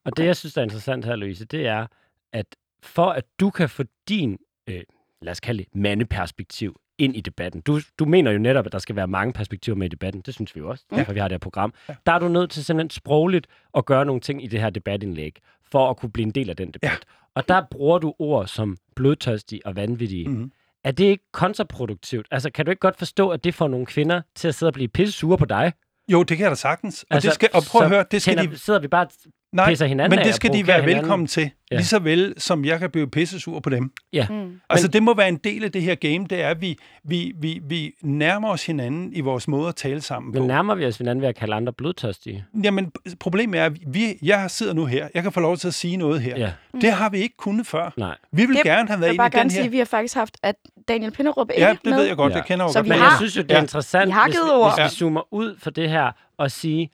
[0.04, 1.86] Og det, jeg synes, der er interessant her, Louise, det er,
[2.32, 2.46] at
[2.82, 4.82] for at du kan få din, øh,
[5.22, 7.60] lad os kalde det, mandeperspektiv ind i debatten.
[7.60, 10.22] Du, du mener jo netop, at der skal være mange perspektiver med i debatten.
[10.26, 10.96] Det synes vi jo også, Ja.
[10.96, 11.74] derfor vi har det her program.
[11.88, 11.94] Ja.
[12.06, 13.46] Der er du nødt til simpelthen sprogligt
[13.76, 15.38] at gøre nogle ting i det her debatindlæg,
[15.70, 16.90] for at kunne blive en del af den debat.
[16.90, 16.96] Ja.
[17.34, 20.28] Og der bruger du ord som blodtørstige og vanvittige.
[20.28, 20.52] Mm.
[20.84, 22.26] Er det ikke kontraproduktivt?
[22.30, 24.74] Altså, kan du ikke godt forstå, at det får nogle kvinder til at sidde og
[24.74, 25.72] blive pisse sure på dig?
[26.12, 27.02] Jo, det kan jeg da sagtens.
[27.02, 28.58] Og, Altså, det skal, og prøv at så høre, det skal tænder, de...
[28.58, 29.06] sidder vi bare
[29.52, 31.02] Nej, pisser hinanden men det skal de være hinanden.
[31.02, 31.42] velkommen til.
[31.42, 31.48] Ja.
[31.70, 31.76] Ja.
[31.76, 33.82] Lige så vel, som jeg kan blive pissesur på dem.
[34.30, 34.60] Mm.
[34.70, 37.32] Altså, det må være en del af det her game, det er, at vi, vi,
[37.40, 40.46] vi, vi nærmer os hinanden i vores måde at tale sammen Men på.
[40.46, 42.44] nærmer vi os hinanden ved at kalde andre blodtørstige?
[42.64, 45.08] Jamen, problemet er, at vi, jeg sidder nu her.
[45.14, 46.38] Jeg kan få lov til at sige noget her.
[46.38, 47.92] Ja, Det har vi ikke kunnet før.
[47.96, 48.16] nej.
[48.32, 49.56] Vi vil Det- gerne have været vil ind bare i den gerne her...
[49.56, 50.54] sige, at vi har faktisk haft, at
[50.88, 51.98] Daniel Pinderup er Ja, ikke det med.
[51.98, 52.32] ved jeg godt.
[52.32, 52.36] Ja.
[52.36, 52.84] Jeg kender jo Så godt.
[52.84, 53.60] vi Men har- jeg synes jo, det er Ja.
[53.62, 54.70] interessant, Vi hvis, ord.
[54.70, 54.88] hvis vi Ja.
[54.88, 56.90] zoomer ud for det her og sige,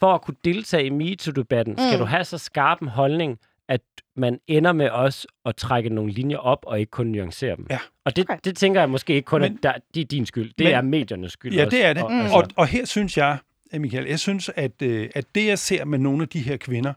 [0.00, 1.78] for at kunne deltage i MeToo-debatten, mm.
[1.78, 3.38] skal du have så skarp en holdning,
[3.68, 3.80] at
[4.16, 7.66] man ender med os at trække nogle linjer op og ikke kun nuancere dem.
[7.70, 7.78] Ja.
[8.04, 8.38] Og det, Okay.
[8.44, 10.48] det tænker jeg måske ikke kun, Men- at der, det er din skyld.
[10.58, 11.76] Det Men- er mediernes skyld Ja, også.
[11.76, 12.02] det er det.
[12.02, 12.20] Og, Mm.
[12.20, 13.38] altså, Og, og her synes jeg,
[13.72, 16.92] Michael, jeg synes, at, øh, at det, jeg ser med nogle af de her kvinder,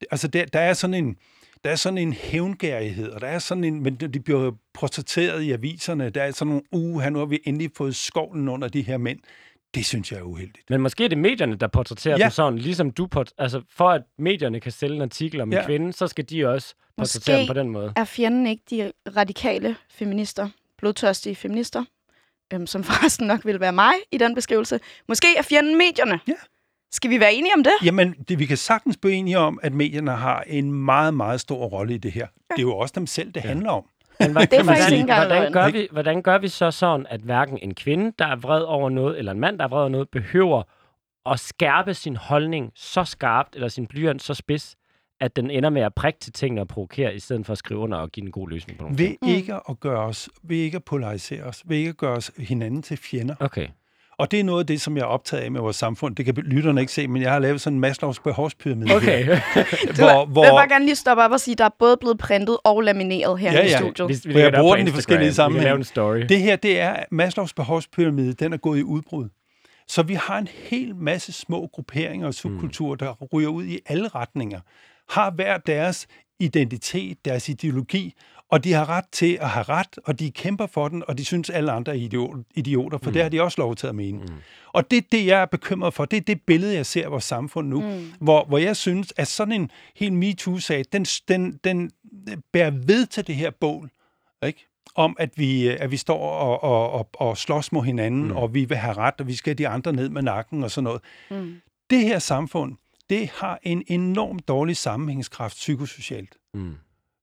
[0.00, 1.16] det- altså der, der er sådan en,
[1.64, 5.52] der er sådan en hævngærighed, og der er sådan en, men de bliver portrætteret i
[5.52, 8.98] aviserne, der er sådan nogle, uh, nu har vi endelig fået skovlen under de her
[8.98, 9.18] mænd.
[9.74, 10.70] Det synes jeg er uheldigt.
[10.70, 12.22] Men måske er det medierne, der portrætterer Ja.
[12.24, 15.52] dem sådan, ligesom du port- altså for at medierne kan sælge en artikel om en
[15.52, 15.66] Ja.
[15.66, 17.92] kvinde, så skal de også portrættere dem på den måde.
[17.96, 20.48] Er fjenden ikke de radikale feminister,
[20.78, 21.84] blodtørstige feminister,
[22.52, 24.80] øhm, som forresten nok vil være mig i den beskrivelse.
[25.08, 26.20] Måske er fjenden medierne.
[26.28, 26.32] Ja.
[26.92, 27.72] Skal vi være enige om det?
[27.84, 31.66] Jamen, det, vi kan sagtens blive enige om, at medierne har en meget, meget stor
[31.66, 32.26] rolle i det her.
[32.50, 33.48] Det er jo også dem selv, det Ja.
[33.48, 33.84] handler om.
[34.22, 35.52] Men hvad, Det er faktisk hvordan, løgn.
[35.52, 38.90] gør vi, hvordan gør vi så sådan, at hverken en kvinde, der er vred over
[38.90, 40.62] noget, eller en mand, der er vred over noget, behøver
[41.26, 44.76] at skærpe sin holdning så skarpt, eller sin blyant så spids,
[45.20, 47.80] at den ender med at prikke til tingene og provokere, i stedet for at skrive
[47.80, 49.18] under og give en god løsning på nogle Ved ting?
[49.22, 49.28] Mm.
[49.28, 52.82] ikke at gøre os, ved ikke at polarisere os, ved ikke at gøre os hinanden
[52.82, 53.34] til fjender.
[53.40, 53.68] Okay.
[54.22, 56.16] Og det er noget af det, som jeg er optaget af med vores samfund.
[56.16, 58.96] Det kan lytterne ikke se, men jeg har lavet sådan en Maslows behovspyramide her.
[58.96, 59.26] Okay.
[59.88, 61.68] Du, Hvor, Jeg vil hvor, bare gerne lige stoppe op og sige, at der er
[61.78, 63.78] både blevet printet og lamineret her Ja, i ja.
[63.78, 64.08] studiet.
[64.08, 65.64] Hvis vi Hvor jeg bruger den i forskellige Vi sammenhænge.
[65.68, 66.16] lave en story.
[66.28, 69.28] det her, det er Maslows behovspyramide, den er gået i udbrud.
[69.88, 74.08] Så vi har en hel masse små grupperinger og subkulturer, der ryger ud i alle
[74.08, 74.60] retninger,
[75.10, 76.06] har hver deres
[76.40, 78.14] identitet, deres ideologi,
[78.52, 81.24] og de har ret til at have ret, og de kæmper for den, og de
[81.24, 83.12] synes, alle andre er idiot- idioter, for mm.
[83.12, 84.18] det har de også lov til at mene.
[84.18, 84.34] Mm.
[84.72, 86.04] Og det er det, jeg er bekymret for.
[86.04, 88.12] Det er det billede, jeg ser af vores samfund nu, mm.
[88.20, 91.90] hvor, hvor jeg synes, at sådan en helt MeToo-sag, den, den, den
[92.52, 93.90] bærer ved til det her bål,
[94.46, 94.66] ikke?
[94.94, 98.36] om at vi, at vi står og, og, og, og slås mod hinanden, mm.
[98.36, 100.70] og vi vil have ret, og vi skal have de andre ned med nakken og
[100.70, 101.00] sådan noget.
[101.30, 101.54] Mm.
[101.90, 102.76] Det her samfund,
[103.10, 106.36] det har en enorm dårlig sammenhængskraft psykosocialt.
[106.54, 106.74] Mm.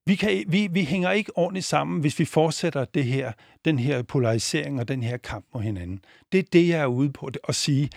[0.10, 3.32] Vi, kan, vi, vi hænger ikke ordentligt sammen, hvis vi fortsætter det her,
[3.66, 6.04] den her polarisering og den her kamp mod hinanden.
[6.32, 7.90] Det er det, jeg er ude på det, at sige.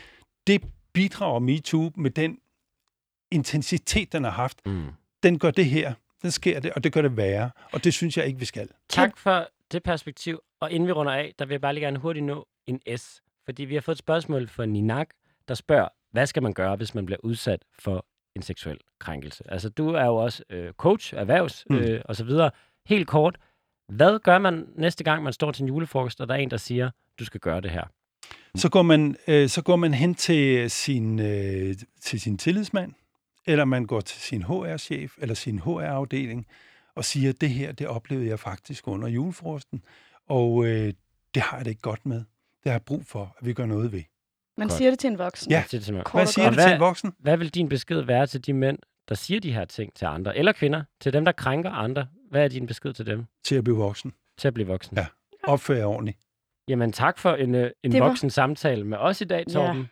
[0.46, 2.38] Det bidrager MeToo med den
[3.30, 4.86] intensitet, den har haft, Mm.
[5.22, 7.50] den gør det her, den sker det, og det gør det værre.
[7.72, 8.68] Og det synes jeg ikke, vi skal.
[8.88, 10.40] Tak for det perspektiv.
[10.60, 13.22] Og inden vi runder af, der vil jeg bare lige gerne hurtigt nå en S.
[13.44, 15.08] Fordi vi har fået et spørgsmål fra Ninak,
[15.48, 18.06] der spørger, hvad skal man gøre, hvis man bliver udsat for
[18.36, 19.44] en seksuel krænkelse?
[19.48, 21.76] Altså, du er jo også øh, coach, erhvervs Mm.
[21.76, 22.50] øh, og så videre.
[22.86, 23.36] Helt kort,
[23.88, 26.56] hvad gør man næste gang, man står til en julefrokost, og der er en, der
[26.56, 27.84] siger, du skal gøre det her?
[28.54, 32.92] Så går man, øh, så går man hen til sin, øh, til sin tillidsmand,
[33.46, 36.46] eller man går til sin HR-chef eller sin HR-afdeling
[36.94, 39.82] og siger, det her, det oplevede jeg faktisk under julefrokosten,
[40.28, 40.92] og øh,
[41.34, 42.16] det har jeg det ikke godt med.
[42.16, 42.24] Det
[42.64, 44.02] har jeg brug for, at vi gør noget ved.
[44.62, 44.78] Man Godt.
[44.78, 45.50] siger det til en voksen.
[45.52, 45.64] Ja.
[45.68, 46.04] Til det simpelthen.
[46.04, 47.12] Kort Hvad og siger det til en voksen?
[47.18, 50.36] Hvad vil din besked være til de mænd, der siger de her ting til andre,
[50.36, 52.06] eller kvinder, til dem, der krænker andre?
[52.30, 54.12] Hvad er din besked til dem, Til at blive voksen.
[54.38, 54.96] til at blive voksen?
[54.96, 55.06] Ja.
[55.44, 56.18] Opfør jer ordentligt.
[56.68, 59.52] Jamen tak for en, øh, en Det var- voksen samtale med os i dag, Ja.
[59.52, 59.88] Torben.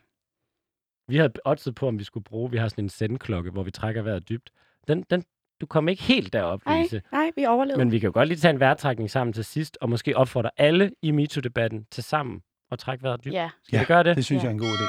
[1.09, 3.71] Vi havde oddset på, om vi skulle bruge, vi har sådan en sendklokke, hvor vi
[3.71, 4.51] trækker vejret dybt.
[4.89, 5.25] Den, den,
[5.61, 7.03] du kom ikke helt derop, Nej, Louise.
[7.13, 7.79] nej, vi overlevede.
[7.79, 10.51] Men vi kan jo godt lige tage en vejrtrækning sammen til sidst, og måske opfordre
[10.57, 12.41] alle i MeToo-debatten til sammen
[12.73, 13.35] at trække vejret dybt.
[13.35, 13.51] Ja.
[13.63, 14.17] Skal Ja, vi gøre det?
[14.17, 14.45] Det synes Ja.
[14.49, 14.87] jeg er en god idé.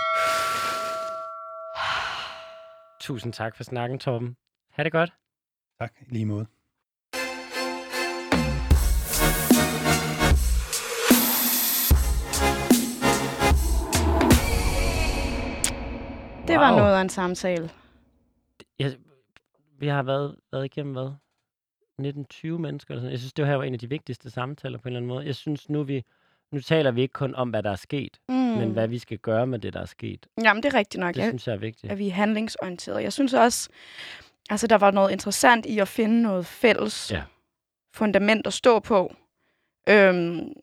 [3.01, 4.35] Tusind tak for snakken, Torben.
[4.71, 5.13] Ha' det godt.
[5.79, 6.45] Tak, lige måde.
[16.47, 16.79] Det var Wow.
[16.79, 17.69] noget af en samtale.
[18.79, 18.95] Jeg,
[19.79, 21.11] vi har været, været igennem, hvad?
[22.01, 22.91] 19-20 mennesker.
[22.93, 23.11] Eller sådan.
[23.11, 25.25] Jeg synes, det her var en af de vigtigste samtaler på en eller anden måde.
[25.25, 26.03] Jeg synes, nu, vi,
[26.51, 28.35] nu taler vi ikke kun om, hvad der er sket, Mm.
[28.35, 30.25] men hvad vi skal gøre med det, der er sket.
[30.43, 31.13] Jamen, det er rigtigt nok.
[31.15, 31.91] Det Jeg, synes jeg er vigtigt.
[31.91, 33.03] at vi er handlingsorienterede.
[33.03, 33.69] Jeg synes også,
[34.49, 37.23] altså der var noget interessant i at finde noget fælles Ja.
[37.93, 39.13] fundament at stå på.
[39.89, 40.53] Øhm,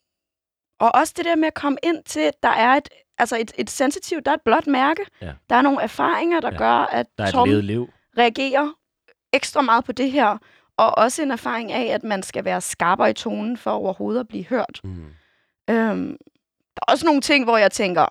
[0.81, 3.53] og også det der med at komme ind til, at der er et, altså et,
[3.59, 5.03] et sensitivt, der er et blåt mærke.
[5.23, 5.33] Ja.
[5.51, 6.59] Der er nogle erfaringer, der Ja.
[6.59, 7.91] gør, at Der er Tom liv.
[8.19, 8.73] reagerer
[9.33, 10.39] ekstra meget på det her.
[10.77, 14.29] Og også en erfaring af, at man skal være skarpere i tonen for overhovedet at
[14.29, 14.81] blive hørt.
[14.85, 15.05] Mm.
[15.71, 16.17] Øhm,
[16.75, 18.07] der er også nogle ting, hvor jeg tænker,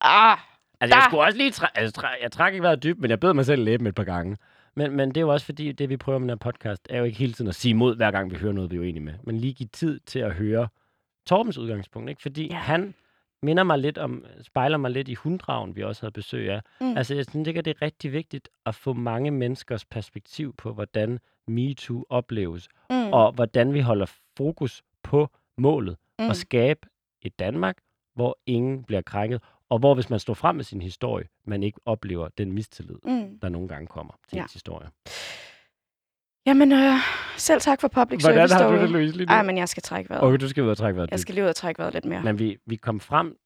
[0.00, 0.38] ah,
[0.82, 1.50] Altså, jeg Der- skulle også lige...
[1.50, 3.94] Træ- altså, træ- jeg træk ikke været dybt, men jeg bed mig selv læben et
[3.94, 4.36] par gange.
[4.76, 6.98] Men, men det er jo også fordi, det vi prøver med den her podcast, er
[6.98, 9.04] jo ikke hele tiden at sige imod, hver gang vi hører noget, vi er uenige
[9.04, 9.12] med.
[9.24, 10.68] Men lige give tid til at høre
[11.26, 12.22] Torbens udgangspunkt, ikke?
[12.22, 12.56] Fordi Ja.
[12.56, 12.94] han
[13.42, 16.60] minder mig lidt om, spejler mig lidt i hunddragen, vi også havde besøg af.
[16.80, 16.96] Mm.
[16.96, 21.18] Altså, jeg synes ikke, det er rigtig vigtigt at få mange menneskers perspektiv på, hvordan
[21.48, 24.06] MeToo opleves, mm, og hvordan vi holder
[24.36, 26.80] fokus på målet, mm, at skabe
[27.22, 27.76] et Danmark,
[28.14, 31.80] hvor ingen bliver krænket, og hvor hvis man står frem med sin historie, man ikke
[31.84, 33.38] oplever den mistillid, mm.
[33.38, 34.42] der nogle gange kommer til Ja.
[34.42, 34.88] ens historie.
[36.46, 36.94] Jamen, øh,
[37.36, 39.32] selv tak for public Hvordan service har du det, Louise, lige nu?
[39.32, 40.24] Ej, men jeg skal trække vejret.
[40.24, 42.04] Okay, du skal ud og trække vejret Jeg skal lige ud og trække vejret lidt
[42.04, 42.22] mere.
[42.22, 43.36] Men vi, vi kom frem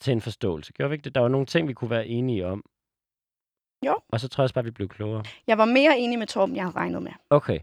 [0.00, 0.72] til en forståelse.
[0.72, 1.14] Gjorde vi ikke det?
[1.14, 2.64] Der var nogle ting, vi kunne være enige om.
[3.86, 3.98] Jo.
[4.08, 5.24] Og så tror jeg også bare, vi blev klogere.
[5.46, 7.12] Jeg var mere enig med Torben, jeg havde regnet med.
[7.30, 7.58] Okay.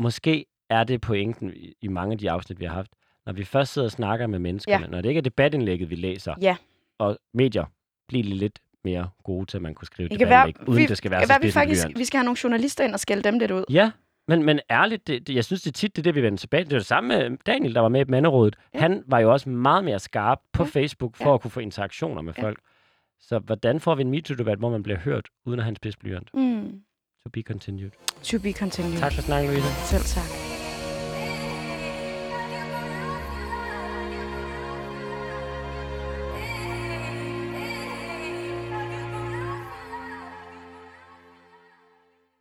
[0.00, 1.52] Måske er det pointen
[1.82, 2.92] i mange af de afsnit, vi har haft.
[3.26, 4.90] Når vi først sidder og snakker med menneskerne, Ja.
[4.90, 6.56] når det ikke er debatindlægget, vi læser, Ja.
[6.98, 7.64] og medier,
[8.08, 11.10] bliver lidt mere gode til, at man kunne skrive Det være, uden vi, det skal
[11.10, 13.50] være så være, vi faktisk vi skal have nogle journalister ind og skælde dem lidt
[13.50, 13.64] ud.
[13.70, 13.90] Ja,
[14.28, 16.64] men, men ærligt, det, det, jeg synes det er tit, det det, vi vender tilbage.
[16.64, 18.56] Det er det samme med Daniel, der var med i Manderådet.
[18.74, 18.80] Ja.
[18.80, 20.68] Han var jo også meget mere skarp på Ja.
[20.68, 21.34] Facebook for Ja.
[21.34, 22.42] at kunne få interaktioner med Ja.
[22.42, 22.58] folk.
[23.20, 26.34] Så hvordan får vi en MeToo-debat, hvor man bliver hørt, uden at have en spidsblyant?
[26.34, 26.80] Mm.
[27.24, 27.90] To be continued.
[28.22, 28.98] To be continued.
[28.98, 29.68] Tak for snakken, Louise.
[29.68, 30.39] Selv tak.